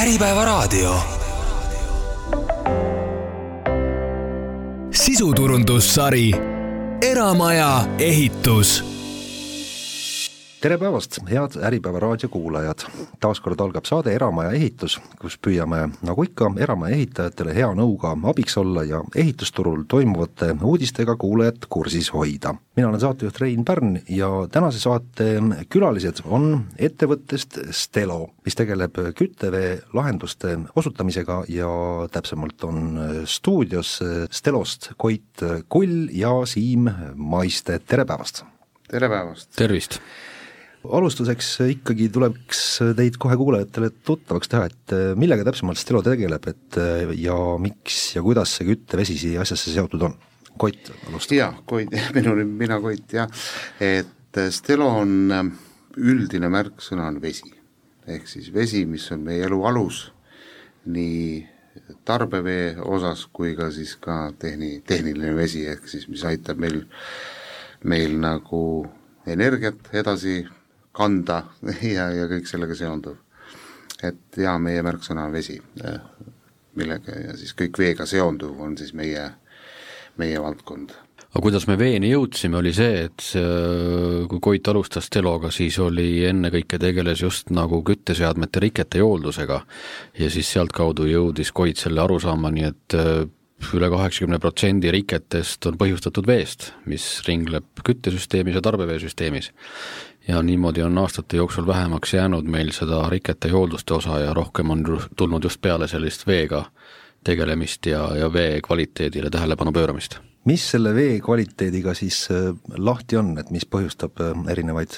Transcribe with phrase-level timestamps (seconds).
[0.00, 0.94] Äripäevaraadio.
[4.90, 6.30] sisuturundussari
[7.02, 8.99] Eramaja ehitus
[10.60, 12.82] tere päevast, head Äripäeva raadio kuulajad!
[13.20, 18.58] taas kord algab saade Eramaja ehitus, kus püüame, nagu ikka, eramaja ehitajatele hea nõuga abiks
[18.60, 22.54] olla ja ehitusturul toimuvate uudistega kuulajat kursis hoida.
[22.76, 25.30] mina olen saatejuht Rein Pärn ja tänase saate
[25.68, 31.70] külalised on ettevõttest Stelo, mis tegeleb küttevee lahenduste osutamisega ja
[32.12, 38.44] täpsemalt on stuudios Stelost Koit Kull ja Siim Maiste, tere päevast!
[38.90, 39.56] tere päevast!
[39.56, 40.00] tervist!
[40.88, 42.62] Alustuseks ikkagi tuleks
[42.96, 48.14] teid kohe kuulajatele tuttavaks teha, et äh, millega täpsemalt Stelo tegeleb, et äh, ja miks
[48.16, 50.16] ja kuidas see küttevesi siia asjasse seotud on?
[50.60, 51.36] Koit, alustab.
[51.36, 53.28] jaa, Koit, minu nimi, mina Koit jah,
[53.80, 55.34] et äh, Stelo on
[56.00, 57.52] üldine märksõna on vesi.
[58.10, 60.06] ehk siis vesi, mis on meie elu alus,
[60.90, 61.44] nii
[62.08, 66.80] tarbevee osas kui ka siis ka tehni, tehniline vesi, ehk siis mis aitab meil,
[67.84, 68.62] meil nagu
[69.28, 70.40] energiat edasi
[70.92, 71.42] kanda
[71.96, 73.18] ja, ja kõik sellega seonduv.
[74.02, 75.60] et jaa, meie märksõna on vesi,
[76.74, 79.28] millega ja siis kõik veega seonduv on siis meie,
[80.16, 80.96] meie valdkond
[81.30, 83.26] aga kuidas me veeni jõudsime, oli see, et
[84.30, 89.60] kui Koit alustas Teloga, siis oli ennekõike tegeles just nagu kütteseadmete rikete hooldusega.
[90.18, 93.28] ja siis sealtkaudu jõudis Koit selle arusaamani, et äh,
[93.76, 99.52] üle kaheksakümne protsendi riketest on põhjustatud veest, mis ringleb küttesüsteemis ja tarbeveesüsteemis
[100.30, 104.84] ja niimoodi on aastate jooksul vähemaks jäänud meil seda rikete hoolduste osa ja rohkem on
[105.16, 106.64] tulnud just peale sellist veega
[107.24, 110.18] tegelemist ja, ja vee kvaliteedile tähelepanu pööramist.
[110.44, 114.96] mis selle vee kvaliteediga siis äh, lahti on, et mis põhjustab äh, erinevaid,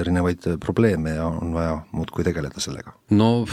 [0.00, 2.96] erinevaid äh, probleeme ja on vaja muudkui tegeleda sellega?
[3.10, 3.46] no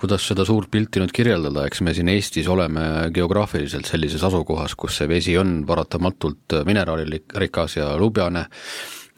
[0.00, 4.98] kuidas seda suurt pilti nüüd kirjeldada, eks me siin Eestis oleme geograafiliselt sellises asukohas, kus
[5.00, 8.46] see vesi on paratamatult mineraalirikas ja lubjane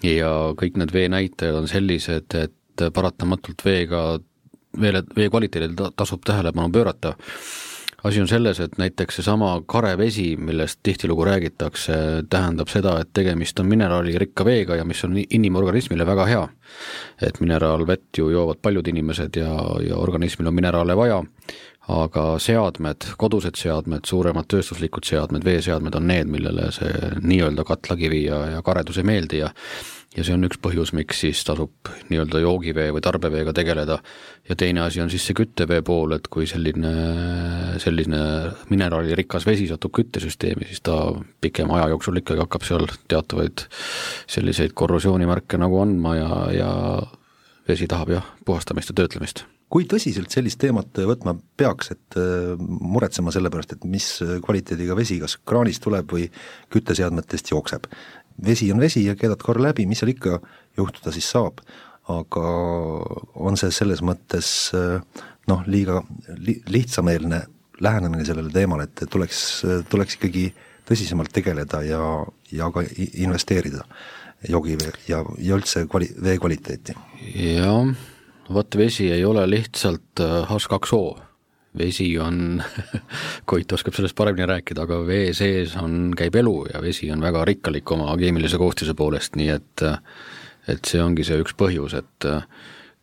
[0.05, 4.03] ja kõik need veenäitajad on sellised, et paratamatult veega,
[4.81, 7.15] veele, vee kvaliteedile tasub tähelepanu pöörata.
[8.05, 11.95] asi on selles, et näiteks seesama karevesi, millest tihtilugu räägitakse,
[12.31, 16.49] tähendab seda, et tegemist on mineraalirikka veega ja mis on inimorganismile väga hea.
[17.23, 19.55] et mineraalvett ju joovad paljud inimesed ja,
[19.89, 21.23] ja organismil on mineraale vaja,
[21.93, 28.41] aga seadmed, kodused seadmed, suuremad tööstuslikud seadmed, veeseadmed on need, millele see nii-öelda katlakivi ja,
[28.57, 29.53] ja karedus ei meeldi ja
[30.17, 33.99] ja see on üks põhjus, miks siis tasub nii-öelda joogivee või tarbeveega tegeleda.
[34.49, 36.93] ja teine asi on siis see küttevee pool, et kui selline,
[37.83, 38.21] selline
[38.71, 40.97] mineraalirikas vesi satub küttesüsteemi, siis ta
[41.41, 43.67] pikema aja jooksul ikkagi hakkab seal teatavaid
[44.27, 46.73] selliseid korrosioonimärke nagu andma ja, ja
[47.69, 53.35] vesi tahab jah, puhastamist ja töötlemist kui tõsiselt sellist teemat võtma peaks, et äh, muretsema
[53.35, 54.07] selle pärast, et mis
[54.45, 56.31] kvaliteediga vesi kas kraanist tuleb või
[56.73, 57.91] kütteseadmetest jookseb?
[58.45, 60.43] vesi on vesi ja keedad korra läbi, mis seal ikka
[60.77, 61.63] juhtuda siis saab,
[62.13, 62.43] aga
[63.35, 66.03] on see selles mõttes äh, noh, liiga
[66.37, 67.41] li, lihtsameelne
[67.81, 69.41] lähenemine sellele teemale, et tuleks,
[69.91, 70.47] tuleks ikkagi
[70.87, 72.03] tõsisemalt tegeleda ja,
[72.53, 73.85] ja ka investeerida
[74.49, 76.95] joogivee ja, ja üldse kvali-, vee kvaliteeti.
[77.35, 77.91] jah,
[78.53, 81.19] vot vesi ei ole lihtsalt H2O.
[81.19, 81.23] Äh,
[81.79, 82.63] vesi on
[83.51, 87.45] Koit oskab sellest paremini rääkida, aga vee sees on, käib elu ja vesi on väga
[87.45, 89.85] rikkalik oma keemilise koostise poolest, nii et
[90.67, 92.27] et see ongi see üks põhjus, et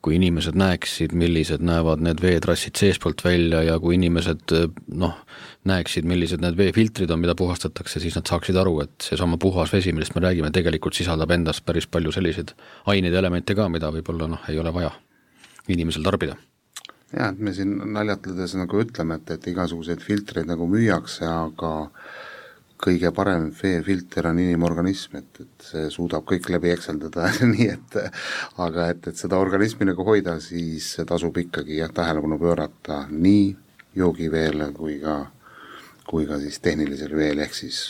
[0.03, 4.52] kui inimesed näeksid, millised näevad need veetrassid seestpoolt välja ja kui inimesed
[5.00, 5.14] noh,
[5.70, 9.96] näeksid, millised need veefiltrid on, mida puhastatakse, siis nad saaksid aru, et seesama puhas vesi,
[9.96, 12.52] millest me räägime, tegelikult sisaldab endas päris palju selliseid
[12.92, 14.92] aineid ja elemente ka, mida võib-olla noh, ei ole vaja
[15.72, 16.35] inimesel tarbida.
[17.13, 21.74] Jah, et me siin naljatledes nagu ütleme, et, et igasuguseid filtreid nagu müüakse, aga
[22.84, 27.97] kõige parem veefilter on inimorganism, et, et see suudab kõik läbi ekseldada nii et
[28.66, 33.53] aga et, et seda organismi nagu hoida, siis tasub ikkagi jah, tähelepanu pöörata nii
[33.96, 35.20] joogiveele kui ka,
[36.09, 37.84] kui ka siis tehnilisele veele, ehk siis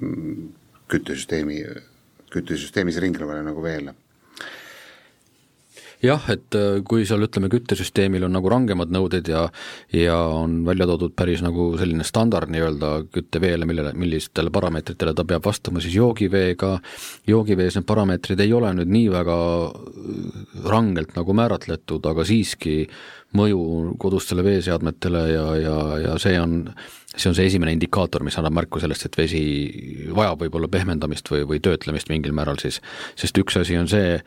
[0.00, 0.48] mm,
[0.90, 1.60] küttesüsteemi,
[2.32, 3.94] küttesüsteemis ringlevale nagu veele
[6.04, 9.46] jah, et äh, kui seal ütleme, küttesüsteemil on nagu rangemad nõuded ja
[9.94, 15.44] ja on välja toodud päris nagu selline standard nii-öelda kütteveele, millele, millistele parameetritele ta peab
[15.46, 16.76] vastama, siis joogiveega,
[17.30, 22.82] joogivees need parameetrid ei ole nüüd nii väga äh, rangelt nagu määratletud, aga siiski
[23.34, 26.60] mõju kodustele veeseadmetele ja, ja, ja see on,
[27.10, 29.44] see on see esimene indikaator, mis annab märku sellest, et vesi
[30.14, 32.80] vajab võib-olla pehmendamist või, või töötlemist mingil määral siis,
[33.18, 34.20] sest üks asi on see,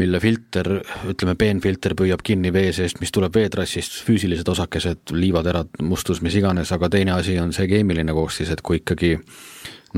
[0.00, 0.70] mille filter,
[1.10, 6.72] ütleme, peenfilter püüab kinni vee seest, mis tuleb veetrassist, füüsilised osakesed, liivaterad, mustus, mis iganes,
[6.76, 9.14] aga teine asi on see keemiline koostis, et kui ikkagi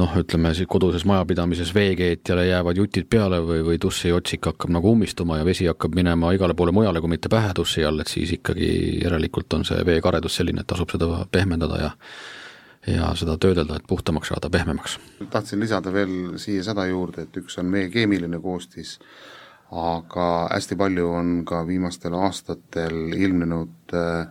[0.01, 5.49] noh, ütleme koduses majapidamises veekeetjale jäävad jutid peale või, või dušiotsik hakkab nagu ummistuma ja
[5.49, 8.71] vesi hakkab minema igale poole mujale, kui mitte pähe duši all, et siis ikkagi
[9.03, 11.93] järelikult on see veekaredus selline, et tasub seda pehmendada ja
[12.87, 14.97] ja seda töödelda, et puhtamaks saada, pehmemaks.
[15.31, 18.97] tahtsin lisada veel siia seda juurde, et üks on meie keemiline koostis,
[19.73, 24.27] aga hästi palju on ka viimastel aastatel ilmnenud äh,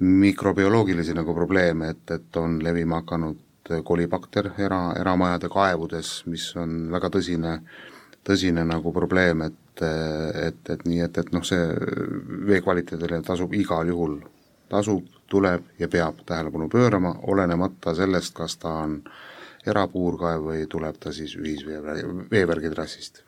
[0.00, 3.40] mikrobioloogilisi nagu probleeme, et, et on levima hakanud
[3.84, 7.58] kolibakter era, eramajade kaevudes, mis on väga tõsine,
[8.24, 11.68] tõsine nagu probleem, et, et, et nii, et, et noh, see
[12.48, 14.18] vee kvaliteedile tasub igal juhul,
[14.72, 18.98] tasub, tuleb ja peab tähelepanu pöörama, olenemata sellest, kas ta on
[19.66, 21.80] erapuurkaev või tuleb ta siis ühisvee,
[22.30, 23.24] veevärgitrassist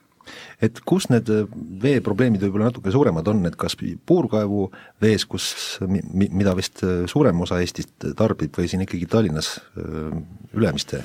[0.63, 1.45] et kus need äh,
[1.83, 4.69] veeprobleemid võib-olla natuke suuremad on, et kas puurkaevu
[5.03, 5.49] vees, kus,
[5.87, 10.17] mi-, mida vist äh, suurem osa Eestist tarbib, või siin ikkagi Tallinnas äh,
[10.57, 11.03] Ülemiste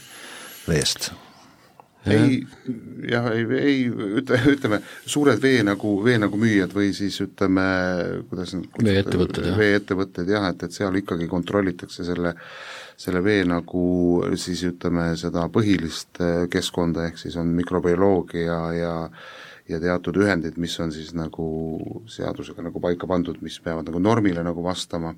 [0.69, 1.13] veest?
[2.03, 2.41] ei,
[3.07, 3.83] jah, ei, ei
[4.19, 7.63] ütle, ütleme, suured vee nagu, vee nagu müüjad või siis ütleme,
[8.27, 9.59] kuidas need veeettevõtted, jah.
[9.61, 12.49] veeettevõtted jah, et, et seal ikkagi kontrollitakse selle äh,
[13.03, 13.85] selle vee nagu
[14.39, 18.97] siis ütleme, seda põhilist äh, keskkonda, ehk siis on mikrobioloogia ja
[19.71, 21.47] ja teatud ühendid, mis on siis nagu
[22.11, 25.15] seadusega nagu paika pandud, mis peavad nagu normile nagu vastama,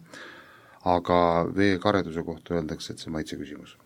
[0.84, 1.18] aga
[1.56, 3.76] vee kareduse kohta öeldakse, et see maitse küsimus.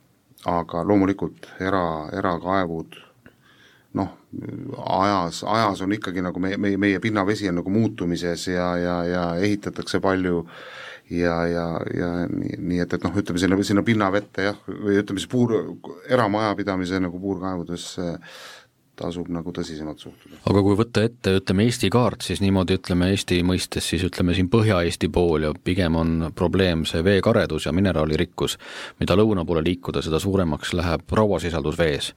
[0.46, 2.98] aga loomulikult era, erakaevud
[3.98, 4.10] noh,
[4.86, 9.24] ajas, ajas on ikkagi nagu meie, meie, meie pinnavesi on nagu muutumises ja, ja, ja
[9.42, 11.66] ehitatakse palju äh, ja, ja,
[11.96, 15.54] ja nii, nii et, et noh, ütleme sinna, sinna pinnavette jah, või ütleme siis puur,
[16.08, 18.14] eramajapidamise nagu puurkaevudesse
[18.98, 20.40] tasub nagu tõsisemalt suhtuda.
[20.50, 24.50] aga kui võtta ette, ütleme Eesti kaart, siis niimoodi ütleme Eesti mõistes, siis ütleme siin
[24.52, 28.58] Põhja-Eesti pool ja pigem on probleem see veekaredus ja mineraalirikkus.
[29.00, 32.12] mida lõuna poole liikuda, seda suuremaks läheb rauasisaldus vees.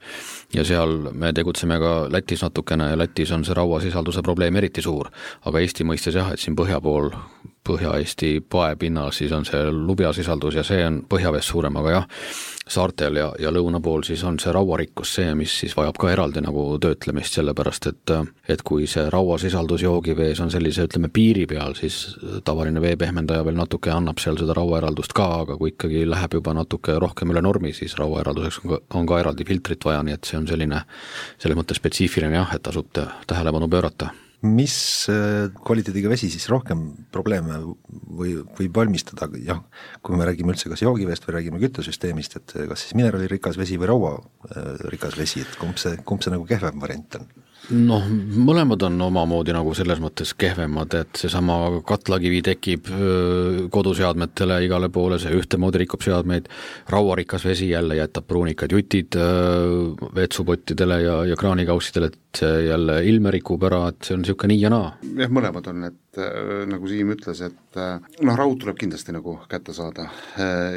[0.54, 5.10] ja seal me tegutseme ka Lätis natukene ja Lätis on see rauasisalduse probleem eriti suur.
[5.46, 7.12] aga Eesti mõistes jah, et siin põhja pool
[7.68, 12.06] Põhja-Eesti paepinnal, siis on see lubjasisaldus ja see on põhjavees suurem, aga jah,
[12.68, 16.42] saartel ja, ja lõuna pool siis on see rauarikkus see, mis siis vajab ka eraldi
[16.44, 18.14] nagu töötlemist, sellepärast et
[18.50, 23.92] et kui see rauasisaldus joogivees on sellise, ütleme, piiri peal, siis tavaline veepehmendaja veel natuke
[23.94, 27.96] annab seal seda rauaeraldust ka, aga kui ikkagi läheb juba natuke rohkem üle normi, siis
[27.98, 30.82] rauaeralduseks on ka, on ka eraldi filtrit vaja, nii et see on selline
[31.38, 32.90] selles mõttes spetsiifiline jah, et tasub
[33.26, 34.12] tähelepanu pöörata
[34.42, 36.82] mis äh, kvaliteediga vesi siis rohkem
[37.14, 39.60] probleeme või, võib valmistada, jah,
[40.02, 43.92] kui me räägime üldse kas joogiveest või räägime küttesüsteemist, et kas siis mineraalirikas vesi või
[43.92, 47.30] rauarikas äh, vesi, et kumb see, kumb see nagu kehvem variant on?
[47.70, 48.08] noh,
[48.42, 52.90] mõlemad on omamoodi nagu selles mõttes kehvemad, et seesama katlakivi tekib
[53.70, 56.50] koduseadmetele igale poole, see ühtemoodi rikub seadmeid,
[56.90, 59.14] rauarikas vesi jälle jätab pruunikad jutid
[60.18, 64.62] vetsupottidele ja, ja kraanikaussidele, et see jälle ilme rikub ära, et see on niisugune nii
[64.62, 64.92] ja naa.
[65.18, 66.20] jah, mõlemad on, et
[66.68, 70.08] nagu Siim ütles, et noh, raud tuleb kindlasti nagu kätte saada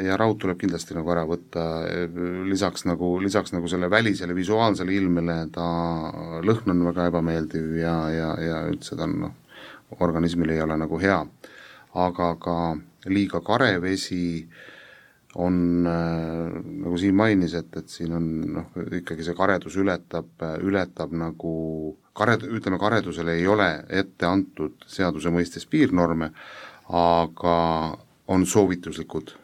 [0.04, 1.64] ja raud tuleb kindlasti nagu ära võtta,
[2.48, 5.66] lisaks nagu, lisaks nagu selle välisele visuaalsele ilmele ta
[6.44, 9.36] lõhn on väga ebameeldiv ja, ja, ja üldse ta on noh,
[10.00, 11.20] organismile ei ole nagu hea.
[11.96, 12.56] aga ka
[13.08, 14.46] liiga kare vesi
[15.36, 18.26] on äh, nagu Siim mainis, et, et siin on
[18.56, 18.68] noh,
[19.00, 20.30] ikkagi see karedus ületab,
[20.64, 21.52] ületab nagu
[22.16, 26.30] kared-, ütleme karedusele ei ole ette antud seaduse mõistes piirnorme,
[26.88, 27.56] aga
[28.32, 29.34] on soovituslikud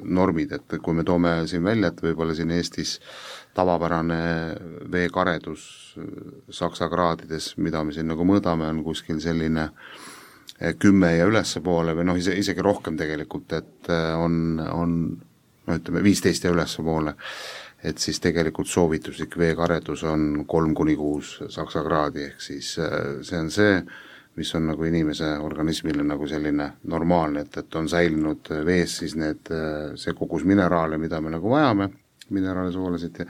[0.00, 2.98] normid, et kui me toome siin välja, et võib-olla siin Eestis
[3.54, 4.20] tavapärane
[4.92, 5.64] veekaredus
[6.54, 10.19] saksa kraadides, mida me siin nagu mõõdame, on kuskil selline eh,
[10.78, 14.94] kümme ja ülespoole või noh, ise, isegi rohkem tegelikult, et eh, on, on
[15.66, 17.14] no ütleme, viisteist ja ülespoole,
[17.84, 23.40] et siis tegelikult soovituslik veekaredus on kolm kuni kuus saksa kraadi, ehk siis eh, see
[23.40, 23.80] on see,
[24.36, 29.50] mis on nagu inimese organismile nagu selline normaalne, et, et on säilinud vees siis need,
[29.98, 31.90] see kogus mineraale, mida me nagu vajame,
[32.30, 33.26] mineraale, soolasid ja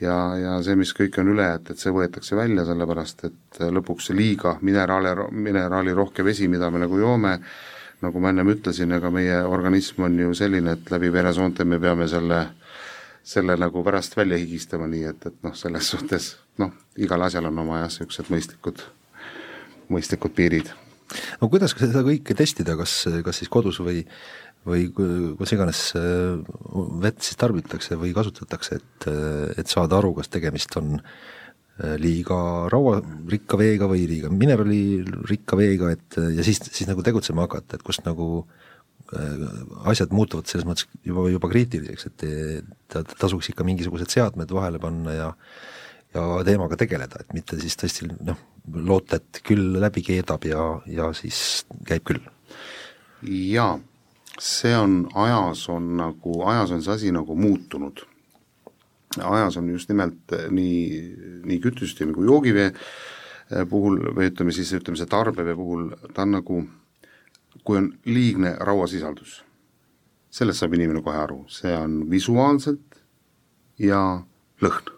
[0.00, 4.10] ja, ja see, mis kõik on üle, et, et see võetakse välja, sellepärast et lõpuks
[4.10, 7.36] see liiga mineraale, mineraalirohke vesi, mida me nagu joome,
[8.04, 12.08] nagu ma ennem ütlesin, ega meie organism on ju selline, et läbi veresoonte me peame
[12.12, 12.42] selle,
[13.26, 17.64] selle nagu pärast välja higistama, nii et, et noh, selles suhtes noh, igal asjal on
[17.64, 18.82] oma jah, niisugused mõistlikud,
[19.92, 20.72] mõistlikud piirid.
[21.40, 24.04] no kuidas seda kõike testida, kas, kas siis kodus või
[24.66, 26.36] või kus iganes äh,
[27.02, 31.00] vett siis tarbitakse või kasutatakse, et, äh, et saada aru, kas tegemist on
[32.00, 32.36] liiga
[32.72, 38.00] rauarikka veega või liiga mineraalirikka veega, et ja siis, siis nagu tegutsema hakata, et kust
[38.06, 38.46] nagu
[39.84, 45.28] asjad muutuvad selles mõttes juba, juba kriitiliseks, et tasuks ikka mingisugused seadmed vahele panna ja
[46.16, 48.38] ja teemaga tegeleda, et mitte siis tõesti noh,
[48.88, 52.22] loota, et küll läbi keedab ja, ja siis käib küll.
[53.26, 53.76] jaa,
[54.42, 58.04] see on ajas, on nagu, ajas on see asi nagu muutunud.
[59.16, 62.72] ajas on just nimelt nii, nii küttesüsteemi kui joogivee
[63.70, 66.62] puhul või ütleme siis, ütleme see tarbevee puhul, ta on nagu,
[67.64, 69.38] kui on liigne rauasisaldus,
[70.30, 73.00] sellest saab inimene kohe aru, see on visuaalselt
[73.80, 74.02] ja
[74.60, 74.92] lõhn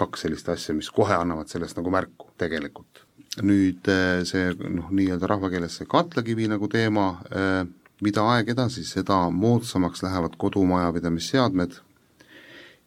[0.00, 3.06] kaks sellist asja, mis kohe annavad sellest nagu märku tegelikult.
[3.46, 7.60] nüüd eh, see noh, nii-öelda rahvakeeles see katlakivi nagu teema, eh,
[8.00, 11.78] mida aeg edasi, seda moodsamaks lähevad kodumajapidamisseadmed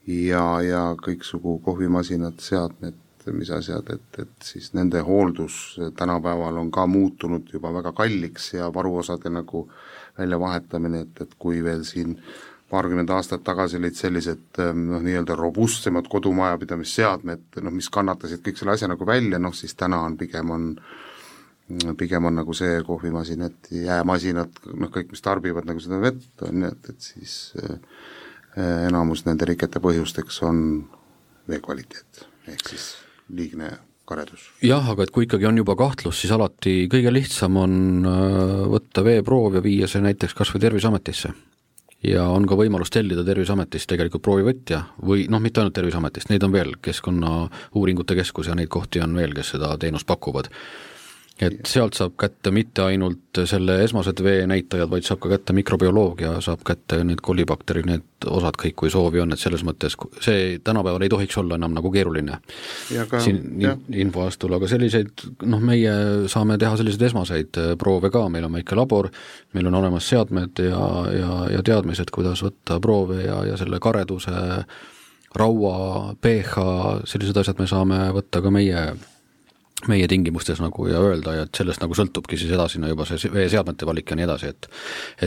[0.07, 2.99] ja, ja kõiksugu kohvimasinad, seadmed,
[3.31, 8.67] mis asjad, et, et siis nende hooldus tänapäeval on ka muutunud juba väga kalliks ja
[8.73, 9.67] varuosade nagu
[10.17, 12.33] väljavahetamine, et, et kui veel siin äh,
[12.73, 18.73] paarkümmend aastat tagasi olid sellised ähm, noh, nii-öelda robustsemad kodumajapidamisseadmed, noh mis kannatasid kõik selle
[18.73, 20.69] asja nagu välja, noh siis täna on pigem on
[21.97, 26.73] pigem on nagu see kohvimasinad, jäämasinad, noh kõik, mis tarbivad nagu seda vett, on ju,
[26.73, 27.79] et, et siis äh,
[28.89, 30.59] enamus nende rikete põhjusteks on
[31.49, 32.91] vee kvaliteet, ehk siis
[33.33, 33.71] liigne
[34.09, 34.49] karedus.
[34.63, 39.05] jah, aga et kui ikkagi on juba kahtlus, siis alati kõige lihtsam on äh, võtta
[39.05, 41.33] veeproov ja viia see näiteks kas või Terviseametisse
[42.03, 46.51] ja on ka võimalus tellida Terviseametist tegelikult proovivõtja või noh, mitte ainult Terviseametist, neid on
[46.51, 50.51] veel, Keskkonnauuringute Keskus ja neid kohti on veel, kes seda teenust pakuvad
[51.41, 56.61] et sealt saab kätte mitte ainult selle esmased veenäitajad, vaid saab ka kätte mikrobioloogia, saab
[56.67, 61.11] kätte need kolibakterid, need osad kõik, kui soovi on, et selles mõttes see tänapäeval ei
[61.11, 62.37] tohiks olla enam nagu keeruline
[63.09, 63.65] ka, siin
[64.03, 65.95] infoastul, aga selliseid noh, meie
[66.31, 69.09] saame teha selliseid esmaseid äh, proove ka, meil on väike labor,
[69.57, 70.83] meil on olemas seadmed ja,
[71.17, 74.37] ja, ja teadmised, kuidas võtta proove ja, ja selle kareduse,
[75.33, 76.69] raua, pH,
[77.09, 78.85] sellised asjad me saame võtta ka meie
[79.91, 83.87] meie tingimustes nagu ja öelda ja et sellest nagu sõltubki siis edasine juba see veeseadmete
[83.89, 84.69] valik ja nii edasi, et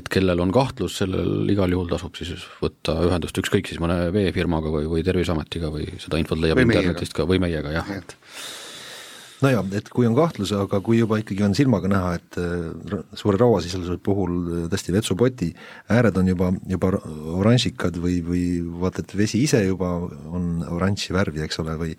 [0.01, 4.73] et kellel on kahtlus, sellel igal juhul tasub siis võtta ühendust ükskõik siis mõne veefirmaga
[4.73, 8.17] või, või Terviseametiga või seda infot leiab internetist ka või meiega jah ja., et
[9.45, 13.41] nojah, et kui on kahtlus, aga kui juba ikkagi on silmaga näha, et äh, suure
[13.41, 15.51] rauasisalduse puhul tõesti vetsupoti
[15.93, 16.95] ääred on juba, juba
[17.37, 18.45] oranžikad või, või
[18.81, 21.97] vaata, et vesi ise juba on oranži värvi, eks ole, või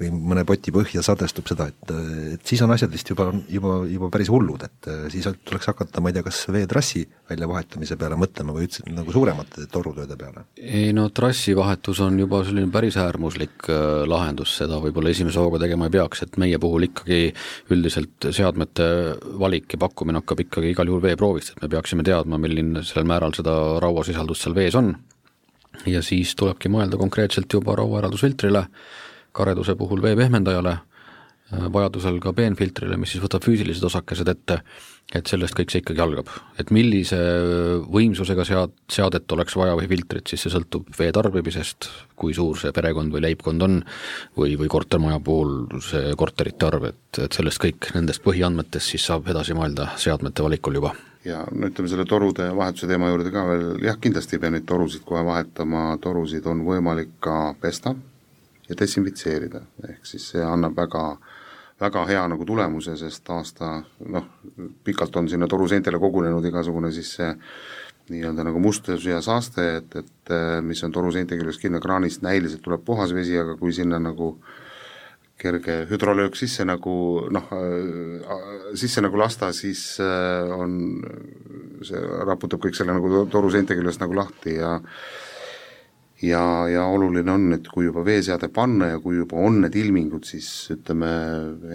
[0.00, 1.92] või mõne poti põhja sadestub seda, et,
[2.34, 6.10] et siis on asjad vist juba, juba, juba päris hullud, et siis tuleks hakata, ma
[6.10, 10.46] ei tea, kas veetrassi väljavahetamise peale mõtlema või üldse nagu suuremate torutööde peale?
[10.58, 15.86] ei no trassivahetus on juba selline päris äärmuslik äh, lahendus, seda võib-olla esimese hooga tegema
[15.86, 17.22] ei peaks, et meie puhul ikkagi
[17.74, 18.88] üldiselt seadmete
[19.38, 23.36] valik ja pakkumine hakkab ikkagi igal juhul veeproovist, et me peaksime teadma, milline sellel määral
[23.36, 24.96] seda rauasisaldust seal vees on
[25.90, 28.66] ja siis tulebki mõelda konkreetselt juba rauaeraldusfiltrile,
[29.34, 30.74] kareduse puhul vee pehmendajale,
[31.52, 34.60] äh, vajadusel ka peenfiltrile, mis siis võtab füüsilised osakesed ette,
[35.14, 36.30] et sellest kõik see ikkagi algab.
[36.58, 37.18] et millise
[37.92, 42.72] võimsusega sead-, seadet oleks vaja või filtrit, siis see sõltub vee tarbimisest, kui suur see
[42.72, 43.80] perekond või leibkond on,
[44.36, 49.28] või, või kortermaja puhul see korterite arv, et, et sellest kõik, nendest põhiandmetest siis saab
[49.28, 53.68] edasi mõelda seadmete valikul juba ja no ütleme selle torude vahetuse teema juurde ka veel,
[53.84, 57.94] jah, kindlasti ei pea neid torusid kohe vahetama, torusid on võimalik ka pesta,
[58.68, 61.04] ja desinfitseerida, ehk siis see annab väga,
[61.80, 63.76] väga hea nagu tulemuse, sest aasta
[64.08, 64.28] noh,
[64.84, 67.32] pikalt on sinna toruseintele kogunenud igasugune siis see
[68.12, 72.84] nii-öelda nagu mustus ja saaste, et, et mis on toruseinte küljes kinni, kraanist näiliselt tuleb
[72.84, 74.34] puhas vesi, aga kui sinna nagu
[75.40, 76.94] kerge hüdrolöök sisse nagu
[77.34, 77.48] noh,
[78.78, 80.76] sisse nagu lasta, siis äh, on,
[81.84, 84.76] see raputab kõik selle nagu toruseinte küljest nagu lahti ja
[86.22, 90.24] ja, ja oluline on, et kui juba veeseade panna ja kui juba on need ilmingud,
[90.28, 91.10] siis ütleme,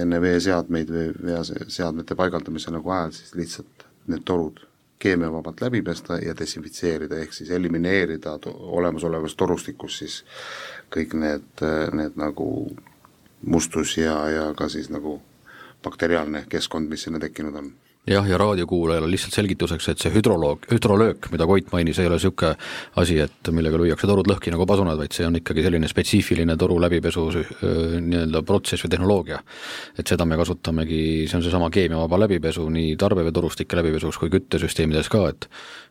[0.02, 4.64] enne veeseadmeid või veeseadmete paigaldamise nagu ajal, siis lihtsalt need torud
[5.00, 10.24] keemiavabalt läbi pesta ja desinfitseerida, ehk siis elimineerida to olemasolevas torustikus siis
[10.92, 11.64] kõik need,
[11.96, 12.50] need nagu
[13.48, 15.22] mustus ja, ja ka siis nagu
[15.84, 17.72] bakteriaalne keskkond, mis sinna tekkinud on
[18.10, 22.56] jah, ja raadiokuulajale lihtsalt selgituseks, et see hüdroloog, hüdrolöök, mida Koit mainis, ei ole niisugune
[23.02, 26.80] asi, et millega lüüakse torud lõhki nagu pasunad, vaid see on ikkagi selline spetsiifiline toru
[26.82, 29.42] läbipesu nii-öelda protsess või tehnoloogia.
[29.98, 35.28] et seda me kasutamegi, see on seesama keemiavaba läbipesu nii tarbeveetorustike läbipesuks kui küttesüsteemides ka,
[35.30, 35.50] et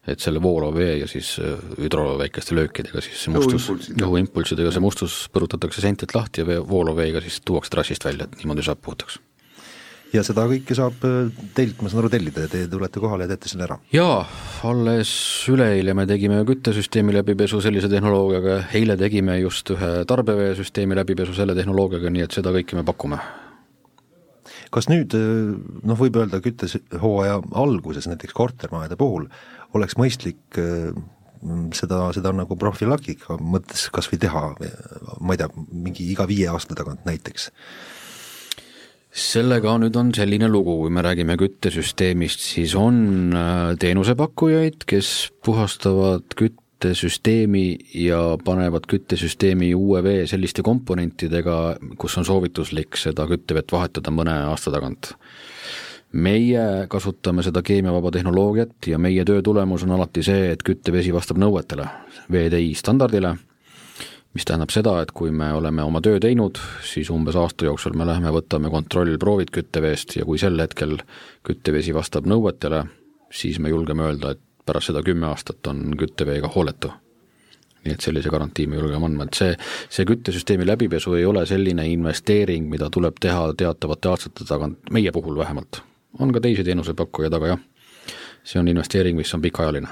[0.09, 1.35] et selle voolava vee ja siis
[1.77, 7.03] hüdro väikeste löökidega siis see mustus, õhuimpulssidega see mustus põrutatakse sentilt lahti ja vee, voolava
[7.03, 9.21] veega siis tuuakse trassist välja, et niimoodi saab puhtaks
[10.15, 13.33] ja seda kõike saab äh, teilt, ma saan aru, tellida ja te tulete kohale ja
[13.33, 13.79] teete selle ära?
[13.93, 14.23] jaa,
[14.69, 15.11] alles
[15.53, 22.13] üleeile me tegime küttesüsteemi läbipesu sellise tehnoloogiaga, eile tegime just ühe tarbeveesüsteemi läbipesu selle tehnoloogiaga,
[22.15, 23.21] nii et seda kõike me pakume.
[24.75, 25.53] kas nüüd äh,
[25.85, 29.29] noh, võib öelda küttehooaja alguses näiteks kortermajade puhul
[29.77, 30.97] oleks mõistlik äh,
[31.77, 34.49] seda, seda nagu profülaktika mõttes kas või teha,
[35.21, 37.53] ma ei tea, mingi iga viie aasta tagant näiteks
[39.19, 46.37] sellega nüüd on selline lugu, kui me räägime küttesüsteemist, siis on äh, teenusepakkujaid, kes puhastavad
[46.39, 47.65] küttesüsteemi
[47.99, 51.59] ja panevad küttesüsteemi uue vee selliste komponentidega,
[51.99, 55.15] kus on soovituslik seda küttevett vahetada mõne aasta tagant.
[56.13, 61.37] meie kasutame seda keemiavaba tehnoloogiat ja meie töö tulemus on alati see, et küttevesi vastab
[61.37, 61.85] nõuetele,
[62.33, 63.35] VDI standardile
[64.35, 68.07] mis tähendab seda, et kui me oleme oma töö teinud, siis umbes aasta jooksul me
[68.07, 70.99] läheme, võtame kontrollproovid kütteveest ja kui sel hetkel
[71.47, 72.85] küttevesi vastab nõuetele,
[73.33, 76.93] siis me julgeme öelda, et pärast seda kümme aastat on kütteveega hooletu.
[77.85, 79.53] nii et sellise garantii me julgeme andma, et see,
[79.89, 85.39] see küttesüsteemi läbipesu ei ole selline investeering, mida tuleb teha teatavate aastate tagant, meie puhul
[85.39, 85.81] vähemalt.
[86.19, 87.65] on ka teisi teenusepakkujaid, aga jah,
[88.45, 89.89] see on investeering, mis on pikaajaline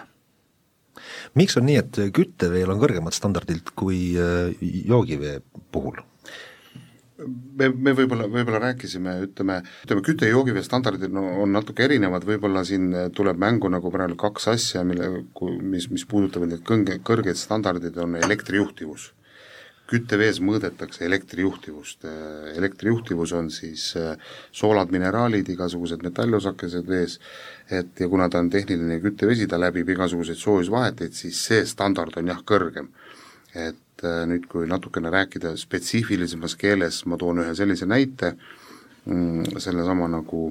[1.36, 5.40] miks on nii, et kütteveel on kõrgemad standardid kui äh, joogivee
[5.72, 6.02] puhul?
[7.24, 12.26] me, me võib-olla, võib-olla rääkisime, ütleme, ütleme küte- ja joogivee standardid no, on natuke erinevad,
[12.28, 15.08] võib-olla siin tuleb mängu nagu praegu kaks asja, mille,
[15.62, 19.12] mis, mis puudutavad neid kõrgeid standardeid, on elektrijuhtivus.
[19.86, 22.04] Küttevees mõõdetakse elektrijuhtivust,
[22.56, 24.16] elektrijuhtivus on siis äh,
[24.54, 27.18] soolad, mineraalid, igasugused metallosakesed vees,
[27.70, 32.34] et ja kuna ta on tehniline küttevesi, ta läbib igasuguseid soojusvaheteid, siis see standard on
[32.34, 32.90] jah, kõrgem.
[33.54, 38.34] et äh, nüüd, kui natukene rääkida spetsiifilisemas keeles, ma toon ühe sellise näite,
[39.06, 40.50] mm, sellesama nagu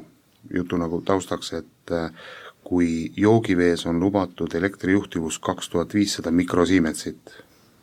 [0.53, 2.09] jutu nagu taustaks, et äh,
[2.65, 7.35] kui joogivees on lubatud elektrijuhtivus kaks tuhat viissada mikrosiimetsit,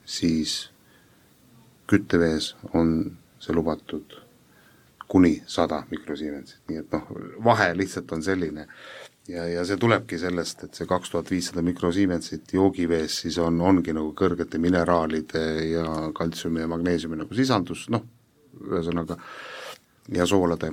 [0.05, 0.72] siis
[1.93, 2.95] küttevees on
[3.43, 4.19] see lubatud
[5.13, 7.09] kuni sada mikrosiimetsit, nii et noh,
[7.45, 8.65] vahe lihtsalt on selline.
[9.29, 13.95] Ja, ja see tulebki sellest, et see kaks tuhat viissada mikrosiimetsit joogivees siis on, ongi
[13.95, 15.85] nagu kõrgete mineraalide ja
[16.17, 18.03] kaltsiumi ja magneesiumi nagu sisaldus, noh,
[18.65, 19.19] ühesõnaga,
[20.17, 20.73] ja soolade,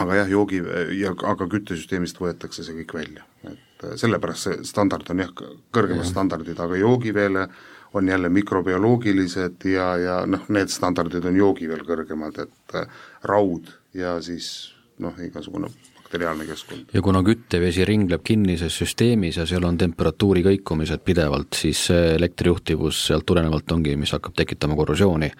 [0.00, 0.58] aga jah, joogi
[0.98, 5.32] ja aga küttesüsteemist võetakse see kõik välja, et sellepärast see standard on jah,
[5.76, 7.46] kõrgemad standardid, aga joogiveele
[7.94, 12.80] on jälle mikrobioloogilised ja, ja noh, need standardid on joogiveel kõrgemad, et
[13.24, 15.70] raud ja siis noh, igasugune
[16.06, 16.84] bakteriaalne keskkond.
[16.92, 23.00] ja kuna küttevesi ringleb kinnises süsteemis ja seal on temperatuuri kõikumised pidevalt, siis see elektrijuhtivus
[23.08, 25.30] sealt tulenevalt ongi, mis hakkab tekitama korrosiooni.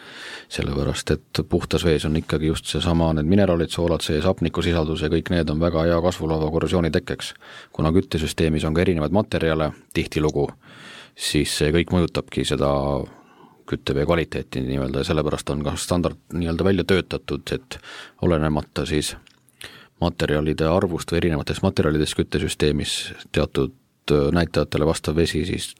[0.48, 5.30] sellepärast, et puhtas vees on ikkagi just seesama, need mineraalid, soolad sees, hapnikusisaldus ja kõik
[5.30, 7.34] need on väga hea kasvulava korrosiooni tekkeks.
[7.72, 10.50] kuna küttesüsteemis on ka erinevaid materjale tihtilugu,
[11.16, 12.70] siis see kõik mõjutabki seda
[13.66, 17.78] küttevee kvaliteeti nii-öelda ja sellepärast on ka standard nii-öelda välja töötatud, et
[18.22, 19.16] olenemata siis
[20.00, 22.96] materjalide arvust või erinevatest materjalidest küttesüsteemis
[23.32, 23.74] teatud
[24.12, 25.72] äh, näitajatele vastav vesi siis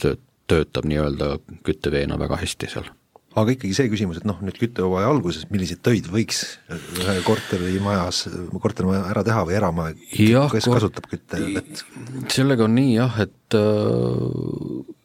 [0.47, 2.89] töötab nii-öelda kütteveena väga hästi seal
[3.37, 8.23] aga ikkagi see küsimus, et noh, nüüd küttehooaja alguses, milliseid töid võiks ühe korterimajas,
[8.63, 9.97] kortermaja ära teha või eramaja,
[10.55, 11.85] kes kasutab küttevett?
[12.33, 14.96] sellega on nii jah, et äh,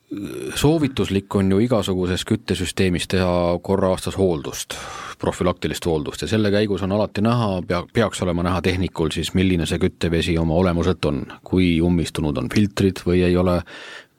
[0.56, 4.76] soovituslik on ju igasuguses küttesüsteemis teha korra aastas hooldust,
[5.20, 9.66] profülaktilist hooldust ja selle käigus on alati näha, pea, peaks olema näha tehnikul siis, milline
[9.66, 13.62] see küttevesi oma olemuselt on, kui ummistunud on filtrid või ei ole,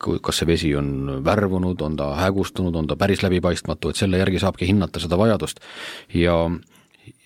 [0.01, 4.41] kas see vesi on värvunud, on ta hägustunud, on ta päris läbipaistmatu, et selle järgi
[4.43, 5.61] saabki hinnata seda vajadust.
[6.15, 6.49] Ja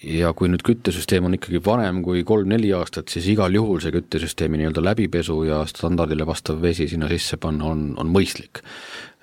[0.05, 4.61] ja kui nüüd küttesüsteem on ikkagi vanem kui kolm-neli aastat, siis igal juhul see küttesüsteemi
[4.61, 8.61] nii-öelda läbipesu ja standardile vastav vesi sinna sisse panna on, on mõistlik.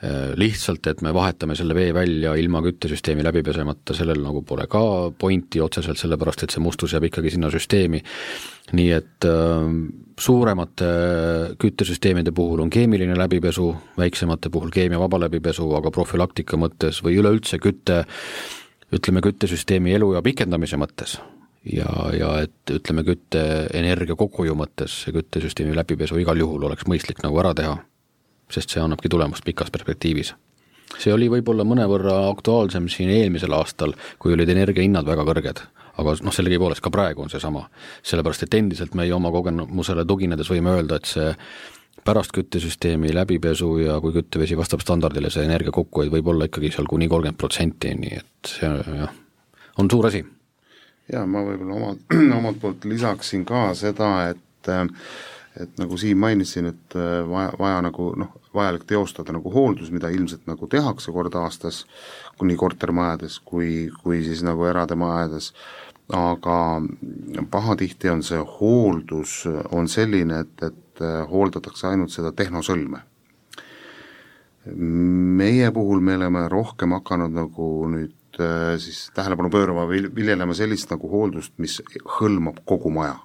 [0.03, 4.65] Äh, lihtsalt, et me vahetame selle vee välja ilma küttesüsteemi läbi pesemata, sellel nagu pole
[4.67, 4.81] ka
[5.19, 8.01] pointi otseselt, sellepärast et see mustus jääb ikkagi sinna süsteemi.
[8.73, 9.69] nii et äh,
[10.19, 10.89] suuremate
[11.61, 18.03] küttesüsteemide puhul on keemiline läbipesu, väiksemate puhul keemiavaba läbipesu, aga profülaktika mõttes või üleüldse kütte
[18.93, 21.17] ütleme, küttesüsteemi eluea pikendamise mõttes
[21.65, 27.39] ja, ja et ütleme, kütteenergia kokkuhoiu mõttes see küttesüsteemi läbipesu igal juhul oleks mõistlik nagu
[27.41, 27.77] ära teha,
[28.51, 30.33] sest see annabki tulemust pikas perspektiivis.
[30.99, 35.61] see oli võib-olla mõnevõrra aktuaalsem siin eelmisel aastal, kui olid energiahinnad väga kõrged,
[35.97, 37.69] aga noh, sellegipoolest ka praegu on seesama.
[38.03, 41.31] sellepärast, et endiselt meie oma kogemusele tuginedes võime öelda, et see
[42.05, 46.87] pärast küttesüsteemi läbipesu ja kui küttevesi vastab standardile, see energia kokkuhoid võib olla ikkagi seal
[46.89, 49.13] kuni kolmkümmend protsenti, nii et see jah,
[49.79, 50.23] on suur asi.
[51.11, 52.03] Ja ma võib-olla omalt,
[52.39, 54.71] omalt poolt lisaksin ka seda, et
[55.59, 56.95] et nagu Siim mainisin, et
[57.29, 61.83] vaja, vaja nagu noh, vajalik teostada nagu hooldus, mida ilmselt nagu tehakse kord aastas,
[62.41, 65.51] nii kortermajades kui, kui siis nagu erademajades,
[66.13, 66.57] aga
[67.51, 72.99] pahatihti on see hooldus, on selline, et, et hooldatakse ainult seda tehnosõlme
[75.39, 81.09] meie puhul me oleme rohkem hakanud nagu nüüd Äh, siis tähelepanu pöörama viljelema sellist nagu
[81.09, 81.81] hooldust, mis
[82.17, 83.19] hõlmab kogu maja.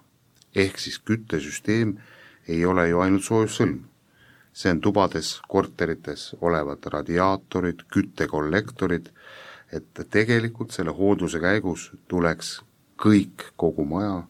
[0.57, 1.98] ehk siis küttesüsteem
[2.48, 3.78] ei ole ju ainult soojussõlm,
[4.52, 9.09] see on tubades, korterites olevad radiaatorid, küttekollektorid,
[9.72, 12.62] et tegelikult selle hoolduse käigus tuleks
[12.96, 14.26] kõik, kogu maja, äh,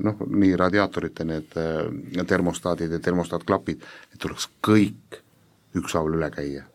[0.00, 3.82] noh, nii radiaatorite need äh, termostaadid ja termostaatklapid,
[4.12, 5.20] need tuleks kõik
[5.74, 6.68] ükshaaval üle käia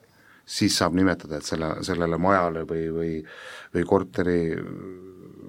[0.49, 3.11] siis saab nimetada, et selle, sellele majale või, või,
[3.75, 4.39] või korteri,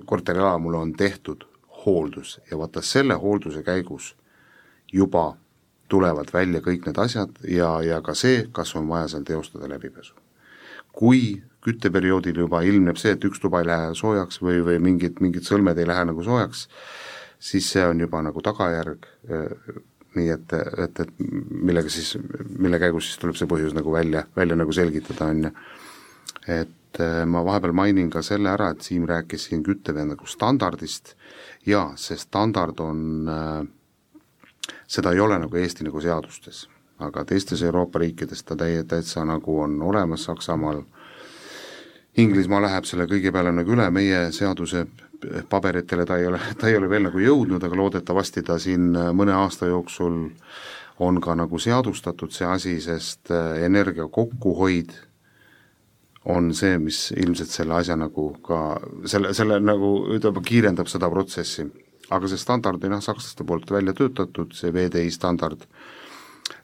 [0.06, 1.46] korterelamule on tehtud
[1.84, 4.14] hooldus ja vaata selle hoolduse käigus
[4.92, 5.32] juba
[5.90, 10.14] tulevad välja kõik need asjad ja, ja ka see, kas on vaja seal teostada läbipesu.
[10.92, 15.46] kui kütteperioodil juba ilmneb see, et üks tuba ei lähe soojaks või, või mingid, mingid
[15.46, 16.66] sõlmed ei lähe nagu soojaks,
[17.40, 19.07] siis see on juba nagu tagajärg
[20.18, 20.53] nii et,
[20.85, 21.12] et, et
[21.50, 22.14] millega siis,
[22.59, 25.53] mille käigus siis tuleb see põhjus nagu välja, välja nagu selgitada, on ju.
[26.50, 31.14] et äh, ma vahepeal mainin ka selle ära, et Siim rääkis siin küttevee nagu standardist
[31.66, 36.64] ja see standard on äh,, seda ei ole nagu Eesti nagu seadustes,
[36.98, 40.83] aga teistes Euroopa riikides ta täie, täitsa nagu on olemas, Saksamaal,
[42.18, 44.88] Inglismaa läheb selle kõige peale nagu üle meie seaduse
[45.48, 49.11] paberitele ta ei ole, ta ei ole veel nagu jõudnud, aga loodetavasti ta siin äh,
[49.16, 50.18] mõne aasta jooksul
[51.00, 54.92] on ka nagu seadustatud see asi, sest äh, energia kokkuhoid
[56.30, 61.68] on see, mis ilmselt selle asja nagu ka, selle, selle nagu ütleme, kiirendab seda protsessi.
[62.11, 65.62] aga see standard on jah, sakslaste poolt välja töötatud, see VDI standard,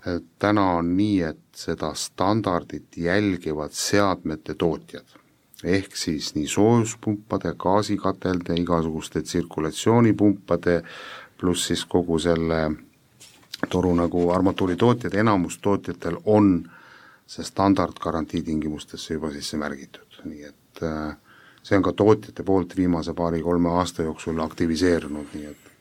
[0.07, 5.17] äh, täna on nii, et seda standardit jälgivad seadmete tootjad
[5.65, 10.83] ehk siis nii soojuspumpade, gaasikatelde, igasuguste tsirkulatsioonipumpade,
[11.41, 12.71] pluss siis kogu selle
[13.69, 16.59] toru nagu armatuuri tootjad, enamus tootjatel on
[17.27, 21.17] see standard garantii tingimustesse juba sisse märgitud, nii et äh,
[21.65, 25.73] see on ka tootjate poolt viimase paari-kolme aasta jooksul aktiviseerunud, nii et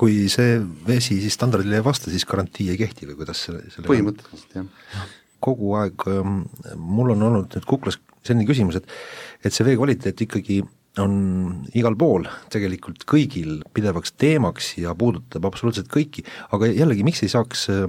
[0.00, 3.88] kui see vesi siis standardile ei vasta, siis garantii ei kehti või kuidas selle, selle
[3.88, 5.04] põhimõtteliselt jah.
[5.40, 6.42] kogu aeg ähm,
[6.76, 9.00] mul on olnud nüüd kuklas selline küsimus, et
[9.44, 10.60] et see vee kvaliteet ikkagi
[10.98, 11.12] on
[11.78, 17.68] igal pool tegelikult kõigil pidevaks teemaks ja puudutab absoluutselt kõiki, aga jällegi, miks ei saaks
[17.70, 17.84] äh,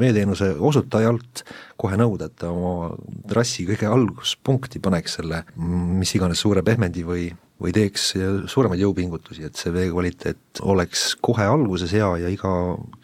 [0.00, 1.44] veeteenuse osutajalt
[1.80, 2.90] kohe nõuda, et ta oma
[3.30, 8.14] trassi kõige alguspunkti paneks selle mis iganes suure pehmendi või või teeks
[8.48, 12.52] suuremaid jõupingutusi, et see vee kvaliteet oleks kohe alguses hea ja iga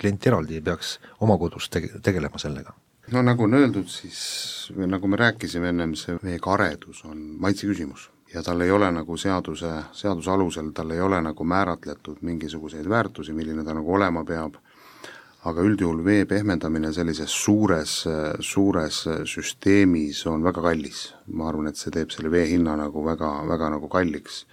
[0.01, 2.73] klient eraldi ei peaks oma kodus tege-, tegelema sellega
[3.13, 8.11] no nagu on öeldud, siis nagu me rääkisime ennem, see vee karedus on maitse küsimus
[8.35, 13.33] ja tal ei ole nagu seaduse, seaduse alusel, tal ei ole nagu määratletud mingisuguseid väärtusi,
[13.33, 14.59] milline ta nagu olema peab,
[15.47, 17.95] aga üldjuhul vee pehmendamine sellises suures,
[18.41, 21.15] suures süsteemis on väga kallis.
[21.33, 24.45] ma arvan, et see teeb selle vee hinna nagu väga, väga nagu kalliks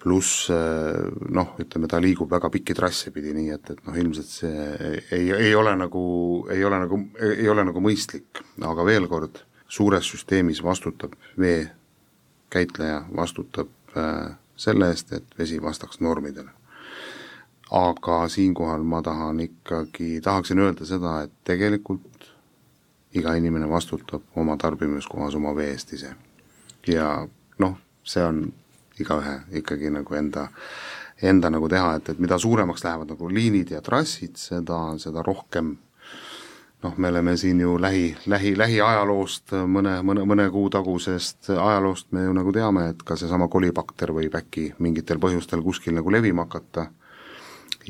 [0.00, 4.30] pluss eh, noh, ütleme ta liigub väga pikki trasse pidi, nii et, et noh, ilmselt
[4.32, 6.02] see ei, ei ole nagu,
[6.52, 11.68] ei ole nagu, ei ole nagu mõistlik, aga veel kord, suures süsteemis vastutab vee
[12.50, 16.50] käitleja, vastutab äh, selle eest, et vesi vastaks normidele.
[17.70, 22.26] aga siinkohal ma tahan ikkagi, tahaksin öelda seda, et tegelikult
[23.14, 26.14] iga inimene vastutab oma tarbimiskohas oma vee eest ise.
[26.86, 28.42] ja noh, see on
[29.04, 30.48] igaühe ikkagi nagu enda,
[31.22, 35.76] enda nagu teha, et, et mida suuremaks lähevad nagu liinid ja trassid, seda, seda rohkem
[36.82, 42.24] noh, me oleme siin ju lähi, lähi, lähiajaloost mõne, mõne, mõne kuu tagusest ajaloost me
[42.24, 46.90] ju nagu teame, et ka seesama kolibakter võib äkki mingitel põhjustel kuskil nagu levima hakata.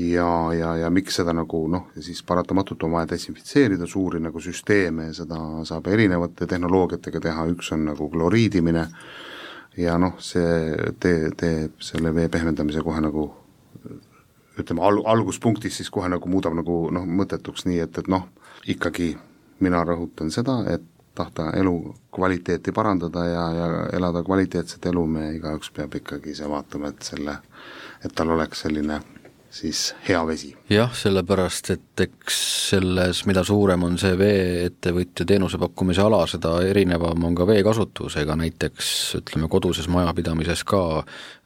[0.01, 5.09] Ja, ja, ja miks seda nagu noh, siis paratamatult on vaja desinfitseerida suuri nagu süsteeme
[5.09, 8.87] ja seda saab erinevate tehnoloogiatega teha, üks on nagu kloriidimine,
[9.76, 13.28] ja noh, see tee, teeb selle vee pehmendamise kohe nagu
[14.61, 18.26] ütleme, al-, alguspunktis siis kohe nagu muudab nagu noh, mõttetuks nii, et, et noh,
[18.68, 19.12] ikkagi
[19.61, 25.94] mina rõhutan seda, et tahta elukvaliteeti parandada ja, ja elada kvaliteetset elu, me igaüks peab
[25.98, 27.37] ikkagi ise vaatama, et selle,
[28.04, 29.00] et tal oleks selline
[29.50, 30.54] siis hea vesi.
[30.70, 32.38] jah, sellepärast et eks
[32.70, 38.36] selles, mida suurem on see vee-ettevõtja teenuse pakkumise ala, seda erinevam on ka veekasutus, ega
[38.38, 40.82] näiteks ütleme, koduses majapidamises ka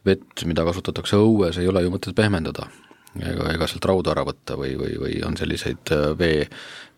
[0.05, 2.69] vett, mida kasutatakse õues, ei ole ju mõtet pehmendada
[3.21, 6.47] ega, ega sealt rauda ära võtta või, või, või on selliseid äh, vee,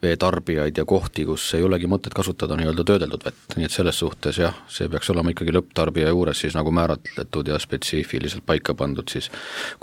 [0.01, 4.37] veetarbijaid ja kohti, kus ei olegi mõtet kasutada nii-öelda töödeldud vett, nii et selles suhtes
[4.37, 9.31] jah, see peaks olema ikkagi lõpptarbija juures siis nagu määratletud ja spetsiifiliselt paika pandud siis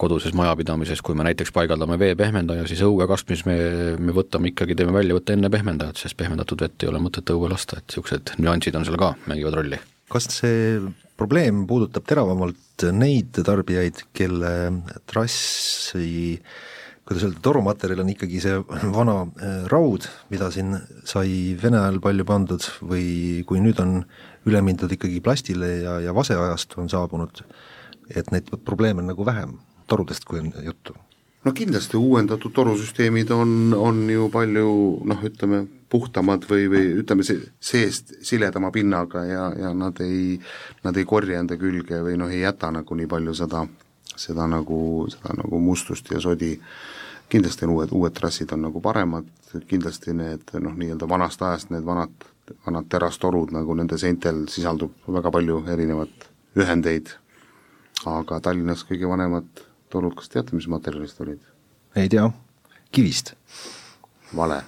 [0.00, 3.58] koduses majapidamises, kui me näiteks paigaldame vee pehmendaja, siis õue kasvmis me,
[3.98, 7.80] me võtame ikkagi, teeme väljavõtte enne pehmendajat, sest pehmendatud vett ei ole mõtet õue lasta,
[7.80, 9.82] et niisugused nüansid on seal ka, mängivad rolli.
[10.14, 10.78] Kas see
[11.18, 14.54] probleem puudutab teravamalt neid tarbijaid, kelle
[15.10, 16.38] trassi
[17.04, 18.60] kuidas öelda, torumaterjal on ikkagi see
[18.94, 20.72] vana äh, raud, mida siin
[21.08, 23.98] sai Vene ajal palju pandud või kui nüüd on
[24.48, 27.44] üle mindud ikkagi plastile ja, ja vaseajast on saabunud,
[28.08, 30.96] et neid probleeme on nagu vähem torudest, kui on juttu
[31.44, 34.68] no kindlasti uuendatud torusüsteemid on, on ju palju
[35.04, 40.38] noh, ütleme puhtamad või, või ütleme, seest siledama pinnaga ja, ja nad ei,
[40.84, 43.64] nad ei korja enda külge või noh, ei jäta nagu nii palju seda,
[44.16, 44.78] seda nagu,
[45.12, 46.58] seda nagu mustust ja sodi.
[47.28, 49.28] kindlasti on uued, uued trassid on nagu paremad,
[49.68, 52.12] kindlasti need noh, nii-öelda vanast ajast need vanad,
[52.66, 57.14] vanad terastorud nagu nende seintel sisaldub väga palju erinevat ühendeid,
[58.06, 61.40] aga Tallinnas kõige vanemad torud, kas teate, mis materjalist olid?
[61.96, 62.26] ei tea,
[62.94, 63.34] kivist?
[64.36, 64.60] vale,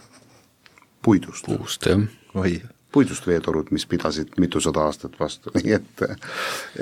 [1.02, 1.46] puidust.
[1.46, 2.02] puust, jah.
[2.34, 2.60] oi.
[2.92, 6.04] puidust veetorud, mis pidasid mitusada aastat vastu, nii et,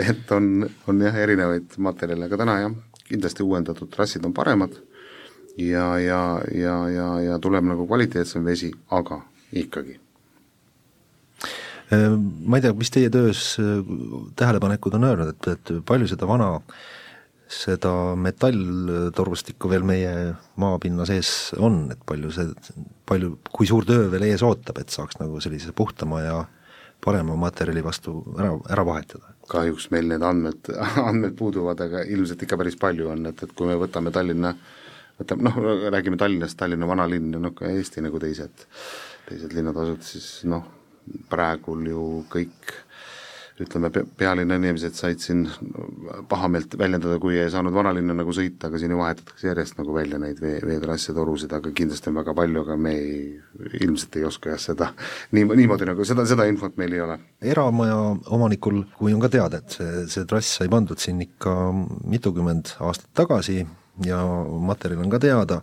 [0.09, 4.77] et on, on jah, erinevaid materjale, aga täna jah, kindlasti uuendatud trassid on paremad
[5.61, 6.23] ja, ja,
[6.55, 9.21] ja, ja, ja tuleb nagu kvaliteetsem vesi, aga
[9.55, 9.99] ikkagi
[11.93, 13.81] äh, ma ei tea, mis teie töös äh,
[14.37, 16.57] tähelepanekud on öelnud, et, et palju seda vana
[17.51, 20.13] seda metalltorustikku veel meie
[20.61, 22.77] maapinna sees on, et palju see,
[23.09, 26.39] palju, kui suur töö veel ees ootab, et saaks nagu sellise puhtama ja
[27.05, 29.35] parema materjali vastu ära, ära vahetada?
[29.51, 30.71] kahjuks meil need andmed,
[31.09, 34.55] andmed puuduvad, aga ilmselt ikka päris palju on, et, et kui me võtame Tallinna,
[35.21, 35.59] võtame noh,
[35.93, 38.65] räägime Tallinnast, Tallinna vanalinn ja noh, ka Eesti nagu teised,
[39.29, 40.65] teised linnatasud, siis noh,
[41.29, 42.73] praegul ju kõik
[43.61, 45.45] ütleme, pealinna inimesed said siin
[46.29, 50.19] pahameelt väljendada, kui ei saanud vanalinna nagu sõita, aga siin ju vahetatakse järjest nagu välja
[50.19, 53.21] neid vee, veetrasse, torusid, aga kindlasti on väga palju, aga me ei,
[53.81, 54.91] ilmselt ei oska jah seda
[55.37, 57.19] nii, niimoodi nagu seda, seda infot meil ei ole.
[57.55, 57.99] eramaja
[58.35, 61.55] omanikul, kui on ka teada, et see, see trass sai pandud siin ikka
[62.11, 63.61] mitukümmend aastat tagasi
[64.03, 64.25] ja
[64.67, 65.63] materjal on ka teada,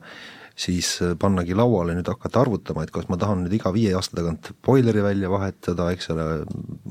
[0.58, 4.20] siis äh, pannagi lauale nüüd hakata arvutama, et kas ma tahan nüüd iga viie aasta
[4.20, 6.26] tagant boileri välja vahetada, eks ole,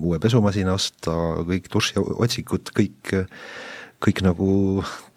[0.00, 1.16] uue pesumasina osta,
[1.48, 3.14] kõik dušiotsikud, kõik
[4.00, 4.50] kõik nagu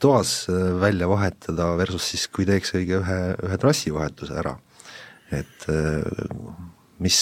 [0.04, 4.58] toas äh, välja vahetada versus siis, kui teeks õige ühe, ühe trassivahetuse ära.
[5.34, 6.04] et äh,
[7.02, 7.20] mis,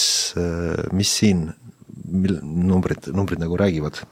[0.92, 1.46] mis siin,
[2.04, 4.02] mil-, numbrid, numbrid nagu räägivad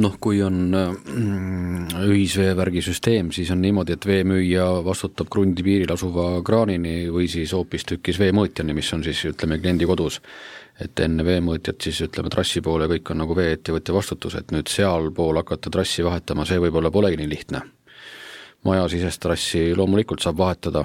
[0.00, 0.94] noh, kui on äh,
[2.06, 8.20] ühisveevärgi süsteem, siis on niimoodi, et veemüüja vastutab krundi piiril asuva kraanini või siis hoopistükkis
[8.22, 10.20] veemõõtjani, mis on siis ütleme kliendi kodus.
[10.80, 15.36] et enne veemõõtjat siis ütleme trassi poole kõik on nagu vee-ettevõtja vastutus, et nüüd sealpool
[15.36, 17.60] hakata trassi vahetama, see võib-olla polegi nii lihtne.
[18.64, 20.84] majasisest trassi loomulikult saab vahetada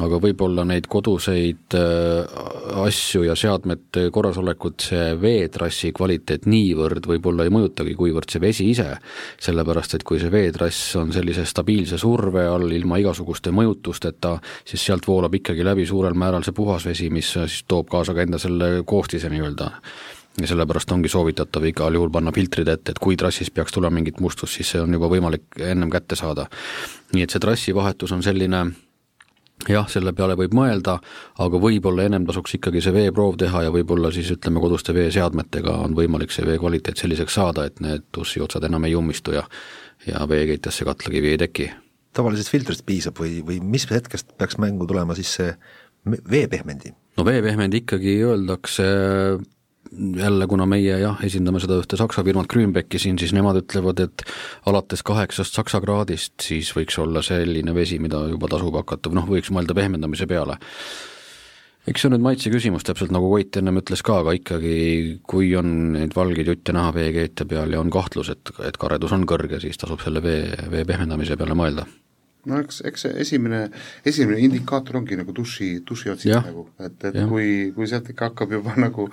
[0.00, 2.36] aga võib-olla neid koduseid äh,
[2.80, 8.88] asju ja seadmete korrasolekut see veetrassi kvaliteet niivõrd võib-olla ei mõjutagi, kuivõrd see vesi ise.
[9.42, 15.06] sellepärast, et kui see veetrass on sellise stabiilse surve all, ilma igasuguste mõjutusteta, siis sealt
[15.08, 18.70] voolab ikkagi läbi suurel määral see puhas vesi, mis siis toob kaasa ka enda selle
[18.88, 19.68] koostise nii-öelda
[20.40, 24.22] ja sellepärast ongi soovitatav igal juhul panna filtrid ette, et kui trassis peaks tulema mingit
[24.24, 26.48] mustust, siis see on juba võimalik ennem kätte saada.
[27.12, 28.62] nii et see trassivahetus on selline
[29.68, 30.98] jah, selle peale võib mõelda,
[31.42, 35.94] aga võib-olla ennem tasuks ikkagi see veeproov teha ja võib-olla siis ütleme, koduste veeseadmetega on
[35.98, 39.46] võimalik see vee kvaliteet selliseks saada, et need ussiotsad enam ei ummistu ja
[40.06, 41.70] ja veekeitjasse katlakivi ei teki.
[42.12, 45.54] tavalisest filtrist piisab või, või mis hetkest peaks mängu tulema siis see
[46.30, 46.94] veepehmendi?
[47.16, 48.86] no veepehmendi ikkagi öeldakse
[50.16, 54.24] jälle, kuna meie jah, esindame seda ühte Saksa firmat Grünbecki siin, siis nemad ütlevad, et
[54.68, 59.52] alates kaheksast Saksa kraadist siis võiks olla selline vesi, mida juba tasub hakata, noh, võiks
[59.52, 60.58] mõelda pehmendamise peale.
[61.86, 64.76] eks see on nüüd maitse küsimus, täpselt nagu Koit ennem ütles ka, aga ikkagi
[65.26, 69.26] kui on neid valgeid jutte näha veekeete peal ja on kahtlus, et, et karedus on
[69.26, 71.88] kõrge, siis tasub selle vee, vee pehmendamise peale mõelda
[72.48, 73.62] no eks, eks see esimene,
[74.08, 77.26] esimene indikaator ongi nagu duši, dušiotsing nagu, et, et ja.
[77.30, 79.08] kui, kui sealt ikka hakkab juba nagu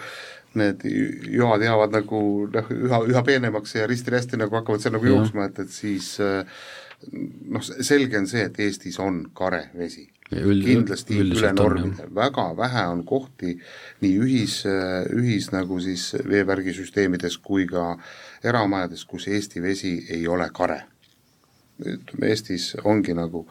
[0.58, 0.86] need
[1.30, 2.22] joad jäävad nagu
[2.54, 5.18] noh, üha, üha peenemaks ja risti-rästi nagu hakkavad seal nagu ja.
[5.18, 6.16] jooksma, et, et siis
[7.10, 12.84] noh, selge on see, et Eestis on kare vesi Üld, kindlasti üle normide, väga vähe
[12.92, 13.56] on kohti
[14.04, 14.60] nii ühis,
[15.18, 17.96] ühis nagu siis veevärgisüsteemides kui ka
[18.46, 20.84] eramajades, kus Eesti vesi ei ole kare.
[21.80, 23.48] ütleme, Eestis ongi nagu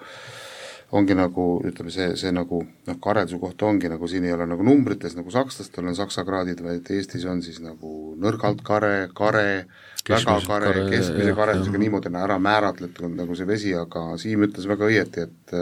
[0.97, 4.65] ongi nagu ütleme, see, see nagu noh, kareduse kohta ongi nagu siin ei ole nagu
[4.65, 9.67] numbrites nagu sakslastel on saksa kraadid, vaid Eestis on siis nagu nõrgalt kare, kare,
[10.09, 14.89] väga kare, keskmise karedusega niimoodi on ära määratletud nagu see vesi, aga Siim ütles väga
[14.89, 15.57] õieti, et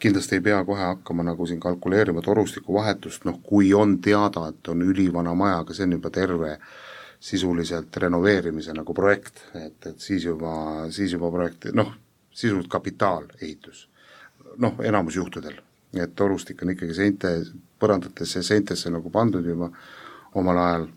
[0.00, 4.72] kindlasti ei pea kohe hakkama nagu siin kalkuleerima torustiku vahetust, noh kui on teada, et
[4.72, 6.58] on ülivana maja, aga see on juba terve
[7.20, 11.92] sisuliselt renoveerimise nagu projekt, et, et siis juba, siis juba projekt, noh,
[12.32, 13.89] sisuliselt kapitaalehitus.
[14.60, 15.56] Noh, enamus juhtudel,
[15.96, 17.32] et torustik on ikkagi seinte,
[17.80, 19.70] põrandatesse, seintesse nagu pandud juba
[20.38, 20.90] omal ajal,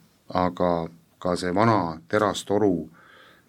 [0.43, 0.73] aga
[1.23, 2.75] ka see vana terastoru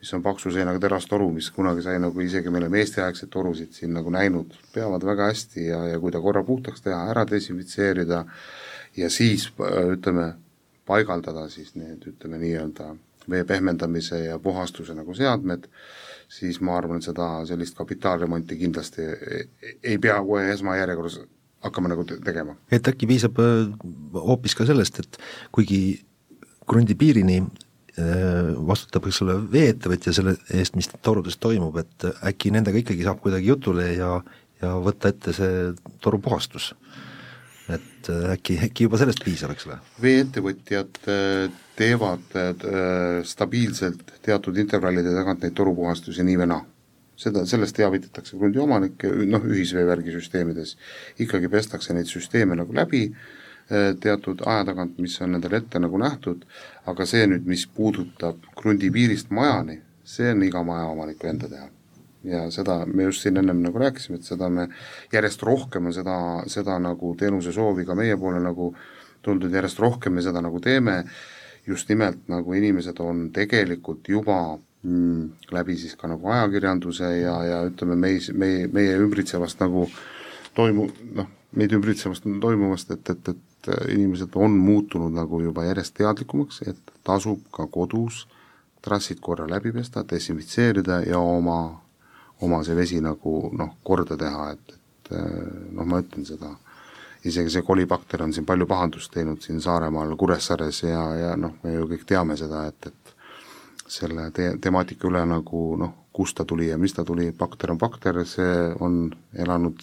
[0.05, 3.94] mis on paksu seinaga terastoru, mis kunagi sai nagu isegi me oleme Eesti-aegseid torusid siin
[3.96, 8.18] nagu näinud, peavad väga hästi ja, ja kui ta korra puhtaks teha, ära desinfitseerida
[9.00, 9.46] ja siis
[9.94, 10.27] ütleme,
[10.85, 12.90] paigaldada siis need, ütleme nii-öelda
[13.33, 15.70] vee pehmendamise ja puhastuse nagu seadmed,
[16.28, 19.44] siis ma arvan, et seda, sellist kapitaalremonti kindlasti ei,
[19.82, 21.20] ei pea kohe esmajärjekorras
[21.64, 22.56] hakkama nagu tegema.
[22.72, 23.38] et äkki piisab
[24.14, 25.20] hoopis ka sellest, et
[25.52, 25.80] kuigi
[26.68, 27.42] krundi piirini
[28.66, 33.52] vastutab, eks ole, vee-ettevõtja selle eest, mis torudes toimub, et äkki nendega ikkagi saab kuidagi
[33.52, 34.16] jutule ja,
[34.62, 35.68] ja võtta ette see
[36.02, 36.72] torupuhastus.
[37.72, 39.79] Et äh, äkki, äkki juba sellest piisab, eks ole?
[40.05, 42.37] vee-ettevõtjad äh, teevad
[43.27, 46.61] stabiilselt teatud intervallide tagant neid torupuhastusi nii või naa
[47.18, 50.77] seda, sellest teavitatakse krundi omanikke, noh, ühisveevärgi süsteemides
[51.22, 53.09] ikkagi pestakse neid süsteeme nagu läbi
[53.70, 56.42] Äh, teatud aja tagant, mis on nendele ette nagu nähtud,
[56.90, 61.68] aga see nüüd, mis puudutab krundi piirist majani, see on iga majaomaniku enda teha.
[62.24, 64.68] Ja seda me just siin ennem nagu rääkisime, et seda me,
[65.12, 66.18] järjest rohkem on seda,
[66.50, 68.72] seda nagu teenuse soovi ka meie poole nagu
[69.24, 71.02] tulnud, järjest rohkem me seda nagu teeme,
[71.66, 77.62] just nimelt nagu inimesed on tegelikult juba mm, läbi siis ka nagu ajakirjanduse ja, ja
[77.68, 79.87] ütleme, meis, meie, meie ümbritsevast nagu
[80.56, 85.96] toimu-, noh, meid ümbritsevast toimuvast, et, et, et äh, inimesed on muutunud nagu juba järjest
[86.00, 88.24] teadlikumaks, et tasub ka kodus
[88.84, 91.80] trassid korra läbi pesta, desinfitseerida ja oma,
[92.42, 95.42] oma see vesi nagu noh, korda teha, et, et äh,
[95.72, 96.50] noh, ma ütlen seda,
[97.24, 101.74] isegi see kolibakter on siin palju pahandust teinud siin Saaremaal, Kuressaares ja, ja noh, me
[101.76, 103.14] ju kõik teame seda, et, et
[103.94, 107.80] selle te-, temaatika üle nagu noh, kust ta tuli ja mis ta tuli, bakter on
[107.80, 109.82] bakter, see on elanud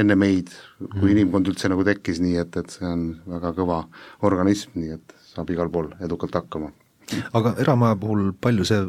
[0.00, 1.12] enne meid, kui mm.
[1.14, 3.82] inimkond üldse nagu tekkis, nii et, et see on väga kõva
[4.28, 6.72] organism, nii et saab igal pool edukalt hakkama.
[7.38, 8.84] Aga eramaja puhul palju see,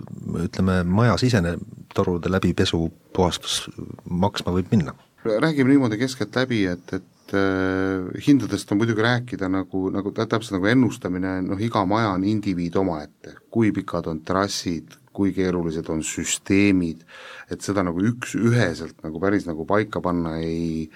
[0.45, 1.57] ütleme, majasisene
[1.95, 3.63] torude läbipesu puhastus
[4.09, 4.95] maksma võib minna?
[5.23, 11.37] räägime niimoodi keskeltläbi, et, et äh, hindadest on muidugi rääkida nagu, nagu täpselt nagu ennustamine,
[11.45, 17.05] noh iga maja on indiviid omaette, kui pikad on trassid, kui keerulised on süsteemid,
[17.51, 20.89] et seda nagu üks-üheselt nagu päris nagu paika panna ei,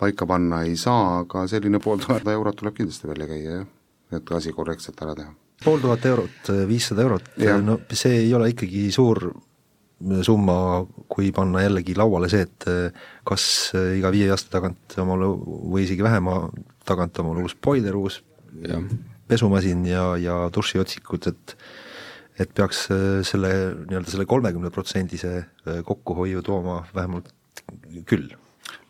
[0.00, 3.70] paika panna ei saa, aga selline pool tuhat eurot tuleb kindlasti välja käia, jah,
[4.16, 5.34] et asi korrektselt ära teha.
[5.64, 7.30] Pool tuhat eurot, viissada eurot,
[7.64, 9.22] no see ei ole ikkagi suur
[10.24, 10.54] summa,
[11.12, 12.68] kui panna jällegi lauale see, et
[13.28, 13.44] kas
[13.98, 16.38] iga viie aasta tagant omale või isegi vähema
[16.88, 18.22] tagant omale uus boiler, uus
[18.64, 18.80] ja.
[19.28, 21.56] pesumasin ja, ja dušiotsikud, et
[22.40, 23.50] et peaks äh, selle
[23.88, 27.28] nii-öelda selle kolmekümne protsendise äh, kokkuhoiu tooma vähemalt
[28.08, 28.30] küll.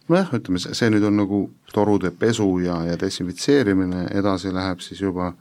[0.09, 1.41] nojah, ütleme see, see nüüd on nagu
[1.75, 5.33] torude pesu ja, ja desinfitseerimine, edasi läheb siis juba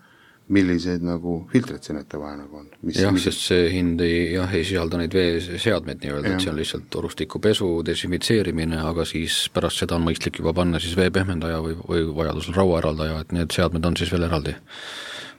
[0.54, 2.70] milliseid nagu filtreid siin ette vaja nagu on.
[2.96, 6.88] jah, sest see hind ei, jah, ei sisalda neid veeseadmeid nii-öelda, et see on lihtsalt
[6.94, 12.08] torustiku pesu, desinfitseerimine, aga siis pärast seda on mõistlik juba panna siis veepehmendaja või, või
[12.24, 14.56] vajadusel rauaeraldaja, et need seadmed on siis veel eraldi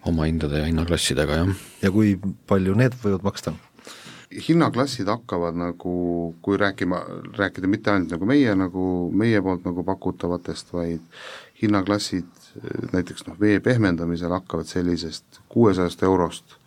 [0.08, 1.66] oma hindade ja hinnaklassidega, jah.
[1.82, 2.14] ja kui
[2.48, 3.56] palju need võivad maksta?
[4.30, 5.92] hinnaklassid hakkavad nagu,
[6.42, 7.00] kui rääkima,
[7.34, 11.02] rääkida mitte ainult nagu meie nagu, meie poolt nagu pakutavatest, vaid
[11.62, 12.39] hinnaklassid
[12.92, 16.60] näiteks noh, vee pehmendamisel hakkavad sellisest kuuesajast eurost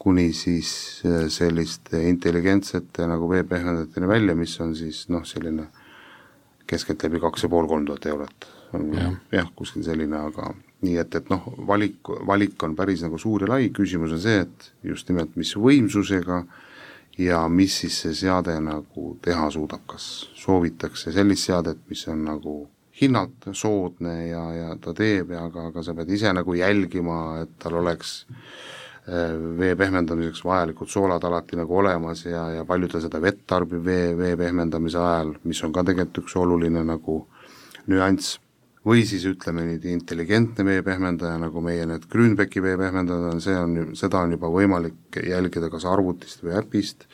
[0.00, 5.66] kuni siis äh, selliste intelligentsete nagu veepehmendajateni välja, mis on siis noh, selline
[6.66, 8.48] keskeltläbi kaks ja pool, kolm tuhat eurot.
[8.72, 9.12] On jah.
[9.32, 10.54] ja, kuskil selline, aga
[10.86, 14.44] nii et, et noh, valik, valik on päris nagu suur ja lai, küsimus on see,
[14.46, 16.44] et just nimelt, mis võimsusega
[17.20, 20.06] ja mis siis see seade nagu teha suudab, kas
[20.38, 22.54] soovitakse sellist seadet, mis on nagu
[23.00, 27.56] hinnalt soodne ja, ja ta teeb ja aga, aga sa pead ise nagu jälgima, et
[27.62, 28.12] tal oleks
[29.08, 33.84] äh, vee pehmendamiseks vajalikud soolad alati nagu olemas ja, ja palju ta seda vett tarbib
[33.84, 37.24] vee, vee pehmendamise ajal, mis on ka tegelikult üks oluline nagu
[37.90, 38.38] nüanss.
[38.80, 44.22] Või siis ütleme nüüd intelligentne veepehmendaja, nagu meie need Grünbecki veepehmendajad on, see on, seda
[44.24, 47.04] on juba võimalik jälgida kas arvutist või äpist,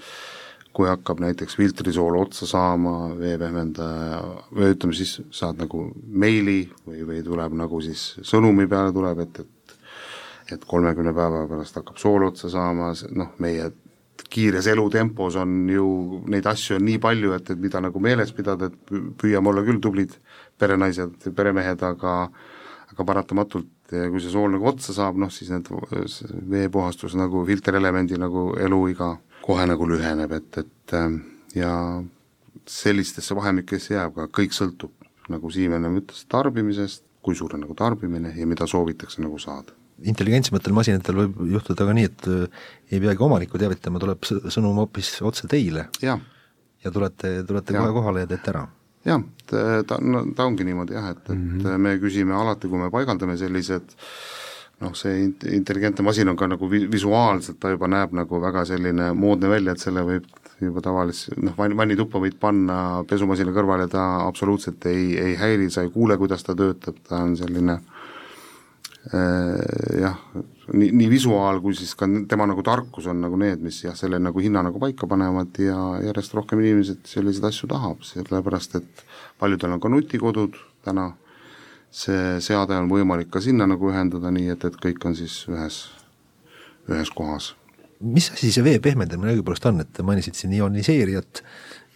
[0.76, 4.18] kui hakkab näiteks filtrisool otsa saama, veepehmendaja,
[4.52, 9.44] või ütleme siis, saad nagu meili või, või tuleb nagu siis sõnumi peale tuleb, et,
[9.44, 9.52] et
[10.52, 13.70] et kolmekümne päeva pärast hakkab sool otsa saama, noh, meie
[14.30, 15.86] kiires elutempos on ju
[16.30, 19.80] neid asju on nii palju, et, et mida nagu meeles pidada, et püüame olla küll
[19.82, 20.14] tublid
[20.58, 22.16] perenaised, peremehed, aga
[22.92, 25.68] aga paratamatult, kui see sool nagu otsa saab, noh siis need
[26.52, 29.16] veepuhastus nagu filterelemendi nagu eluiga
[29.46, 31.18] kohe nagu lüheneb, et, et ähm,
[31.54, 31.72] ja
[32.66, 34.92] sellistesse vahemikesse jääb ka, kõik sõltub,
[35.32, 39.74] nagu Siim enne ütles, tarbimisest, kui suur on nagu tarbimine ja mida soovitakse nagu saada
[40.04, 45.14] intelligentsematel masinatel võib juhtuda ka nii, et äh, ei peagi omanikku teavitama, tuleb sõnum hoopis
[45.24, 45.86] otse teile.
[46.84, 47.80] ja tulete, tulete ja.
[47.80, 48.66] kohe kohale ja teete ära
[49.06, 51.78] jah, ta, no ta ongi niimoodi jah, et, et mm -hmm.
[51.78, 53.96] me küsime alati, kui me paigaldame sellised
[54.84, 55.22] noh, see
[55.56, 59.72] intelligentne masin on ka nagu vi-, visuaalselt, ta juba näeb nagu väga selline moodne välja,
[59.72, 60.26] et selle võib
[60.60, 65.84] juba tavalise noh, vann, vannituppa võid panna pesumasina kõrvale, ta absoluutselt ei, ei häiri, sa
[65.84, 67.78] ei kuule, kuidas ta töötab, ta on selline
[69.12, 70.16] äh, jah,
[70.72, 74.20] nii, nii visuaal kui siis ka tema nagu tarkus on nagu need, mis jah, selle
[74.22, 79.06] nagu hinna nagu paika panevad ja järjest rohkem inimesed selliseid asju tahab, sellepärast et
[79.40, 80.56] paljudel on ka nutikodud
[80.86, 81.10] täna,
[81.90, 85.82] see seade on võimalik ka sinna nagu ühendada, nii et, et kõik on siis ühes,
[86.90, 87.54] ühes kohas.
[88.00, 91.42] mis asi see vee pehmendamine õigupoolest on, et te mainisite siin ioniseerijat,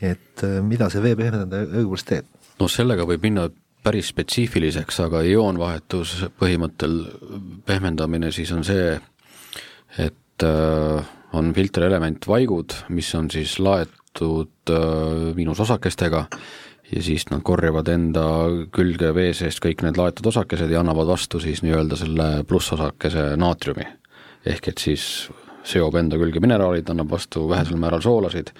[0.00, 2.30] et äh, mida see vee pehmendaja õigupoolest teeb?
[2.60, 3.48] no sellega võib minna
[3.84, 6.98] päris spetsiifiliseks, aga ioonvahetus põhimõttel
[7.68, 8.98] pehmendamine siis on see,
[9.98, 16.26] et äh, on filterelement vaigud, mis on siis laetud äh, miinusosakestega
[16.94, 18.24] ja siis nad korjavad enda
[18.74, 23.86] külge vee seest kõik need laetud osakesed ja annavad vastu siis nii-öelda selle plussosakese naatriumi.
[24.46, 25.30] ehk et siis
[25.64, 28.54] seob enda külge mineraalid, annab vastu vähesel määral soolasid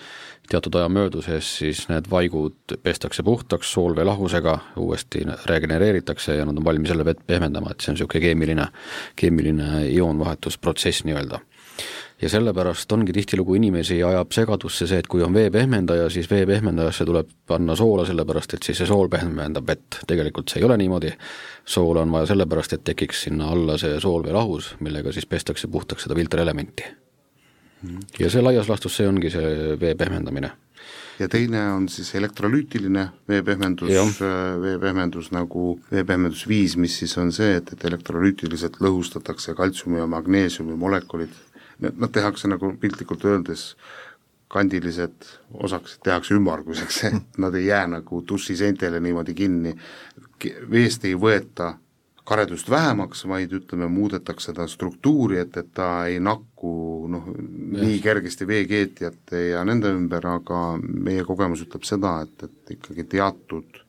[0.50, 6.90] teatud aja mööduses siis need vaigud pestakse puhtaks soolveelahusega, uuesti regenereeritakse ja nad on valmis
[6.90, 8.66] jälle vett pehmendama, et see on niisugune keemiline,
[9.16, 11.40] keemiline ioonvahetusprotsess nii-öelda.
[12.22, 17.28] Ja sellepärast ongi tihtilugu inimesi ajab segadusse see, et kui on veepehmendaja, siis veepehmendajasse tuleb
[17.48, 21.12] panna soola, sellepärast et siis see sool pehmendab vett, tegelikult see ei ole niimoodi,
[21.64, 26.18] soola on vaja sellepärast, et tekiks sinna alla see soolveelahus, millega siis pestakse puhtaks seda
[26.18, 26.88] filterelementi.
[28.20, 30.50] Ja see laias laastus, see ongi see vee pehmendamine.
[31.20, 33.90] ja teine on siis elektrolüütiline veepehmendus,
[34.62, 41.32] veepehmendus nagu veepehmendusviis, mis siis on see, et, et elektrolüütiliselt lõhustatakse kaltsiumi ja magneesiumi molekulid,
[41.80, 43.74] nad tehakse nagu piltlikult öeldes
[44.50, 49.76] kandilised osakesed tehakse ümmarguseks, et nad ei jää nagu dušiseintele niimoodi kinni,
[50.70, 51.74] veest ei võeta
[52.30, 56.72] karedust vähemaks, vaid ütleme, muudetakse ta struktuuri, et, et ta ei nakku
[57.10, 57.26] noh,
[57.74, 63.80] nii kergesti veekeetjate ja nende ümber, aga meie kogemus ütleb seda, et, et ikkagi teatud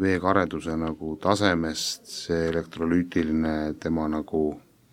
[0.00, 4.46] veekareduse nagu tasemest see elektrolüütiline tema nagu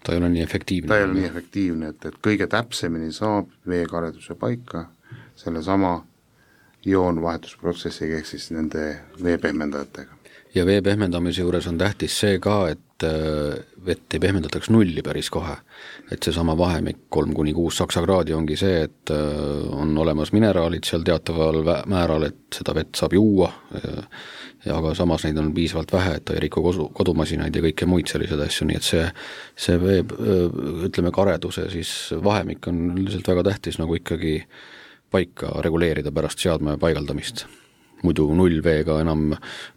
[0.03, 0.87] ta ei ole nii efektiivne.
[0.87, 4.87] ta ei ole nii efektiivne, et, et kõige täpsemini saab veekareduse paika
[5.35, 5.99] sellesama
[6.85, 8.87] ioonvahetusprotsessiga, ehk siis nende
[9.23, 10.20] veepehmendajatega
[10.55, 15.29] ja vee pehmendamise juures on tähtis see ka, et äh, vett ei pehmendataks nulli päris
[15.29, 15.55] kohe.
[16.11, 20.83] et seesama vahemik kolm kuni kuus saksa kraadi ongi see, et äh, on olemas mineraalid
[20.87, 23.51] seal teataval määral, et seda vett saab juua,
[24.65, 27.87] ja aga samas neid on piisavalt vähe, et ta ei riku kodu, kodumasinaid ja kõiki
[27.89, 29.07] muid selliseid asju, nii et see,
[29.55, 30.03] see vee,
[30.89, 34.41] ütleme, kareduse siis vahemik on üldiselt väga tähtis nagu ikkagi
[35.11, 37.47] paika reguleerida pärast seadme paigaldamist
[38.03, 39.31] muidu nullveega enam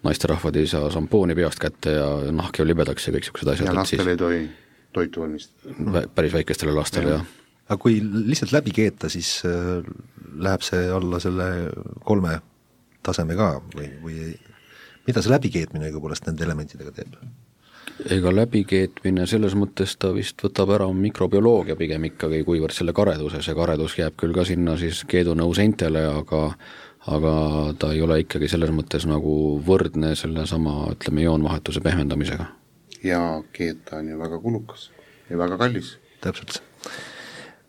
[0.07, 3.71] naisterahvad ei saa šampooni peast kätte ja nahk jääb libedaks ja kõik niisugused asjad.
[3.71, 4.43] ja lastel ei tohi
[4.95, 6.07] toitu valmistada.
[6.15, 7.27] päris väikestele lastele ja., jah.
[7.69, 9.85] aga kui lihtsalt läbi keeta, siis äh,
[10.35, 11.49] läheb see alla selle
[12.05, 12.39] kolme
[13.05, 14.35] taseme ka või, või
[15.07, 17.19] mida see läbikeetmine õigupoolest nende elementidega teeb?
[18.11, 23.55] ega läbikeetmine selles mõttes ta vist võtab ära mikrobioloogia pigem ikkagi, kuivõrd selle kareduse, see
[23.55, 26.49] karedus jääb küll ka sinna siis keedunõu seintele, aga
[27.07, 27.33] aga
[27.79, 29.35] ta ei ole ikkagi selles mõttes nagu
[29.65, 32.47] võrdne sellesama, ütleme, ioonvahetuse pehmendamisega.
[33.05, 33.21] ja
[33.53, 34.91] keeta on ju väga kulukas
[35.31, 35.99] ja väga kallis.
[36.21, 36.63] täpselt.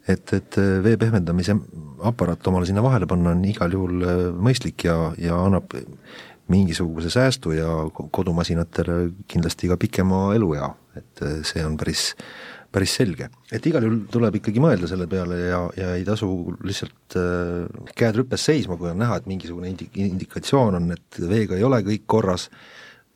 [0.08, 1.58] et, et vee pehmendamise
[2.04, 5.74] aparaat omale sinna vahele panna on igal juhul äh, mõistlik ja, ja annab
[6.48, 7.70] mingisuguse säästu ja
[8.12, 12.14] kodumasinatele kindlasti ka pikema eluea, et äh, see on päris,
[12.76, 13.30] päris selge.
[13.56, 16.30] et igal juhul tuleb ikkagi mõelda selle peale ja, ja ei tasu
[16.66, 21.58] lihtsalt äh, käed rüpes seisma, kui on näha, et mingisugune indi-, indikatsioon on, et veega
[21.58, 22.50] ei ole kõik korras,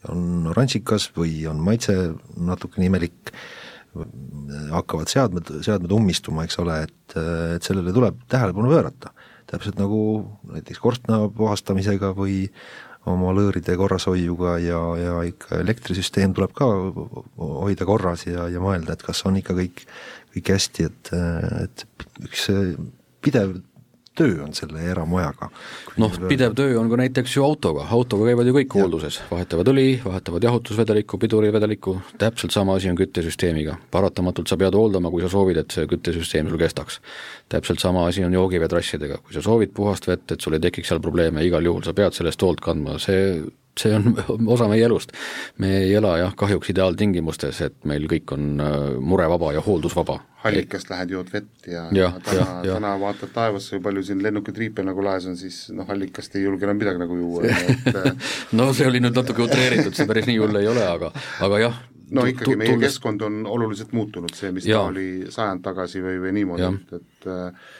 [0.09, 1.95] on oranžikas või on maitse
[2.39, 3.33] natukene imelik,
[4.71, 7.15] hakkavad seadmed, seadmed ummistuma, eks ole, et,
[7.57, 9.11] et sellele tuleb tähelepanu pöörata.
[9.49, 9.99] täpselt nagu
[10.45, 12.43] näiteks korstna puhastamisega või
[13.07, 16.67] oma lõõride korrashoiuga ja, ja ikka elektrisüsteem tuleb ka
[17.39, 19.85] hoida korras ja, ja mõelda, et kas on ikka kõik,
[20.35, 21.11] kõik hästi, et,
[21.63, 21.85] et
[22.27, 22.49] üks
[23.23, 23.55] pidev
[24.19, 25.49] töö on selle eramajaga.
[26.01, 29.87] noh, pidev töö on ka näiteks ju autoga, autoga käivad ju kõik hoolduses, vahetavad õli,
[30.03, 33.77] vahetavad jahutusvedelikku, pidurivedelikku, täpselt sama asi on küttesüsteemiga.
[33.91, 36.99] paratamatult sa pead hooldama, kui sa soovid, et see küttesüsteem sul kestaks.
[37.49, 41.01] täpselt sama asi on joogiveetrassidega, kui sa soovid puhast vett, et sul ei tekiks seal
[41.03, 43.41] probleeme, igal juhul sa pead sellest hoolt kandma, see
[43.79, 44.13] see on
[44.55, 45.13] osa meie elust.
[45.57, 50.19] me ei ela jah, kahjuks ideaaltingimustes, et meil kõik on äh, murevaba ja hooldusvaba.
[50.49, 54.85] allikast lähed, jood vett ja, ja täna, täna vaatad taevasse, kui palju siin lennukeid riipe
[54.87, 58.71] nagu laes on, siis noh, allikast ei julge enam midagi nagu juua, et äh, no
[58.73, 61.11] see oli nüüd natuke utreeritud, see päris nii hull ei ole, aga,
[61.45, 61.83] aga jah,
[62.15, 64.79] no ikkagi meie keskkond on oluliselt muutunud, see, mis ja.
[64.79, 67.77] ta oli sajand tagasi või, või niimoodi, et, et äh,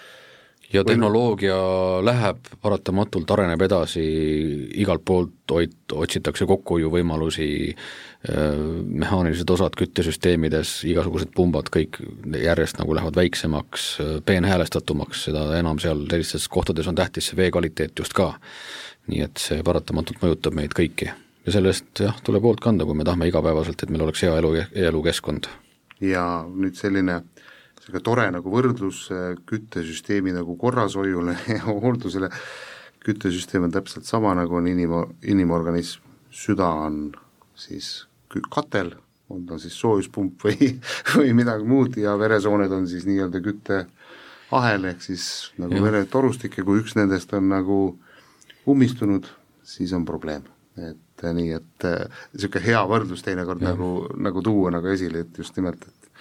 [0.73, 1.57] ja tehnoloogia
[2.05, 4.03] läheb paratamatult, areneb edasi,
[4.81, 7.49] igalt poolt oit-, otsitakse kokkuhoiuvõimalusi,
[8.29, 8.59] äh,
[9.03, 12.01] mehaanilised osad küttesüsteemides, igasugused pumbad, kõik
[12.43, 13.87] järjest nagu lähevad väiksemaks,
[14.25, 18.33] peenhäälestatumaks, seda enam seal sellistes kohtades on tähtis see vee kvaliteet just ka.
[19.09, 21.09] nii et see paratamatult mõjutab meid kõiki.
[21.45, 24.53] ja sellest jah, tuleb hoolt kanda, kui me tahame igapäevaselt, et meil oleks hea elu,
[24.89, 25.49] elukeskkond.
[25.99, 27.38] ja nüüd selline äh,
[27.89, 29.07] niisugune tore nagu võrdlus
[29.49, 32.29] küttesüsteemi nagu korrashoiule ja hooldusele,
[33.05, 37.09] küttesüsteem on täpselt sama, nagu on inim-, inimorganism, süda on
[37.57, 38.07] siis
[38.53, 38.93] katel,
[39.29, 40.75] on ta siis soojuspump või,
[41.15, 45.25] või midagi muud ja veresooned on siis nii-öelda kütteahel, ehk siis
[45.57, 47.79] nagu veretorustik ja kui üks nendest on nagu
[48.69, 49.25] ummistunud,
[49.63, 50.45] siis on probleem.
[50.79, 51.85] et nii, et
[52.31, 53.73] niisugune hea võrdlus teinekord ja.
[53.73, 56.11] nagu, nagu tuua nagu esile, et just nimelt, et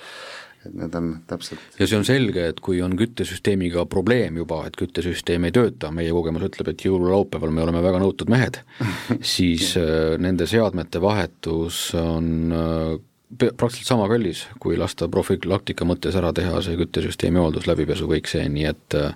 [0.69, 4.79] et need on täpselt ja see on selge, et kui on küttesüsteemiga probleem juba, et
[4.79, 8.63] küttesüsteem ei tööta, meie kogemus ütleb, et jõululaupäeval me oleme väga nõutud mehed
[9.35, 12.97] siis äh, nende seadmete vahetus on äh,
[13.29, 18.47] praktiliselt sama kallis, kui lasta profülaktika mõttes ära teha see küttesüsteemi hooldus, läbipesu, kõik see,
[18.49, 19.13] nii et äh,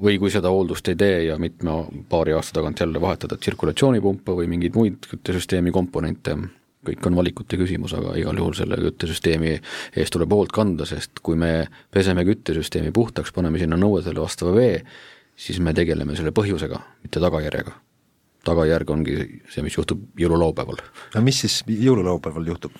[0.00, 4.48] või kui seda hooldust ei tee ja mitme paari aasta tagant jälle vahetada tsirkulatsioonipumpa või
[4.48, 6.36] mingeid muid küttesüsteemi komponente,
[6.86, 11.38] kõik on valikute küsimus, aga igal juhul selle küttesüsteemi eest tuleb hoolt kanda, sest kui
[11.38, 14.82] me peseme küttesüsteemi puhtaks, paneme sinna nõuetele vastava vee,
[15.38, 17.78] siis me tegeleme selle põhjusega, mitte tagajärjega.
[18.42, 19.16] tagajärg ongi
[19.46, 20.82] see, mis juhtub jõululaupäeval.
[21.14, 22.74] no mis siis jõululaupäeval juhtub?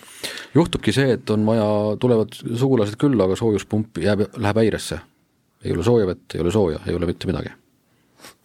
[0.54, 1.70] juhtubki see, et on vaja,
[2.02, 5.00] tulevad sugulased külla, aga soojuspump jääb, läheb häiresse.
[5.64, 7.61] ei ole sooja vett, ei ole sooja, ei ole mitte midagi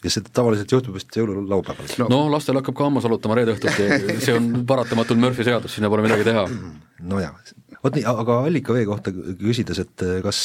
[0.07, 2.09] ja see tavaliselt juhtub vist jõululaupäeval no..
[2.13, 6.05] no lastel hakkab ka hammas valutama reede õhtuti, see on paratamatult Murphy seadus, sinna pole
[6.05, 6.45] midagi teha.
[7.11, 7.33] no jaa,
[7.83, 10.41] vot nii, aga allikavee kohta küsides, et kas,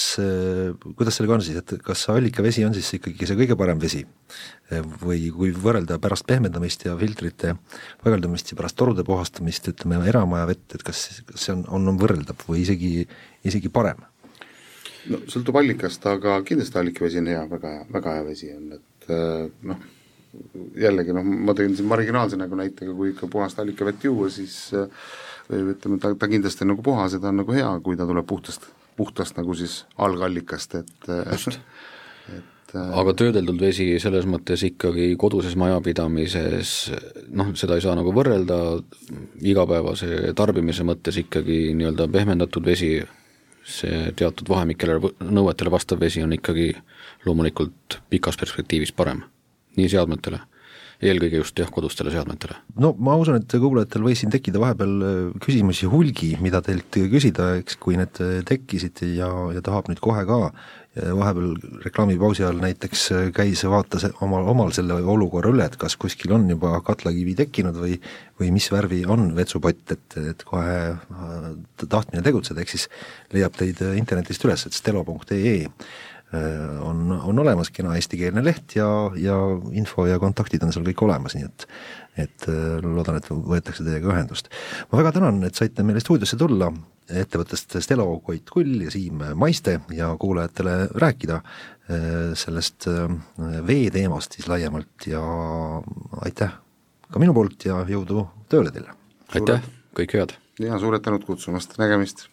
[0.98, 4.04] kuidas sellega on siis, et kas allikavesi on siis ikkagi see kõige parem vesi?
[5.02, 7.58] või kui võrrelda pärast pehmendamist ja filtrite
[8.00, 12.00] paigaldamist ja pärast torude puhastamist, ütleme eramaja vett, et kas, kas see on, on, on
[12.00, 13.02] võrreldav või isegi,
[13.44, 14.00] isegi parem?
[15.10, 18.86] no sõltub allikast, aga kindlasti allikavesi on hea, väga hea, väga hea vesi on, et
[19.02, 19.82] et äh, noh,
[20.78, 24.86] jällegi noh, ma tõin siin marginaalse nagu näitega, kui ikka puhast allikavett juua, siis äh,
[25.50, 28.06] või ütleme, ta, ta kindlasti on nagu puhas ja ta on nagu hea, kui ta
[28.08, 31.58] tuleb puhtast, puhtast nagu siis algallikast, et äh, just.
[32.36, 36.70] et aga töödeldud vesi selles mõttes ikkagi koduses majapidamises
[37.36, 38.58] noh, seda ei saa nagu võrrelda,
[39.44, 42.94] igapäevase tarbimise mõttes ikkagi nii-öelda pehmendatud vesi,
[43.64, 46.72] see teatud vahemikele, nõuetele vastav vesi on ikkagi
[47.26, 49.22] loomulikult pikas perspektiivis parem,
[49.78, 50.40] nii seadmetele,
[51.02, 52.56] eelkõige just jah, kodustele seadmetele.
[52.82, 57.52] no ma usun, et kuulajatel võis siin tekkida vahepeal äh, küsimusi hulgi, mida teilt küsida,
[57.62, 60.40] eks, kui need äh, tekkisid ja, ja tahab nüüd kohe ka
[60.96, 66.34] vahepeal reklaamipausi ajal näiteks äh, käis, vaatas omal, omal selle olukorra üle, et kas kuskil
[66.36, 67.96] on juba katlakivi tekkinud või
[68.40, 70.96] või mis värvi on vetsupott, et, et kohe
[71.78, 72.88] tahtmine tegutseda, ehk siis
[73.32, 75.68] leiab teid internetist üles, et stelo.ee
[76.82, 78.88] on, on olemas kena eestikeelne leht ja,
[79.20, 79.36] ja
[79.76, 81.66] info ja kontaktid on seal kõik olemas, nii et
[82.20, 82.46] et
[82.84, 84.50] loodan, et võetakse teiega ühendust.
[84.90, 86.68] ma väga tänan, et saite meile stuudiosse tulla,
[87.08, 91.40] ettevõttest Stelo Koit Kull ja Siim Maiste ja kuulajatele rääkida
[92.38, 92.86] sellest
[93.66, 95.22] veeteemast siis laiemalt ja
[96.22, 96.52] aitäh
[97.12, 98.94] ka minu poolt ja jõudu tööle teile!
[99.36, 99.64] aitäh,
[99.96, 100.36] kõike head!
[100.62, 102.28] ja suured tänud kutsumast, nägemist!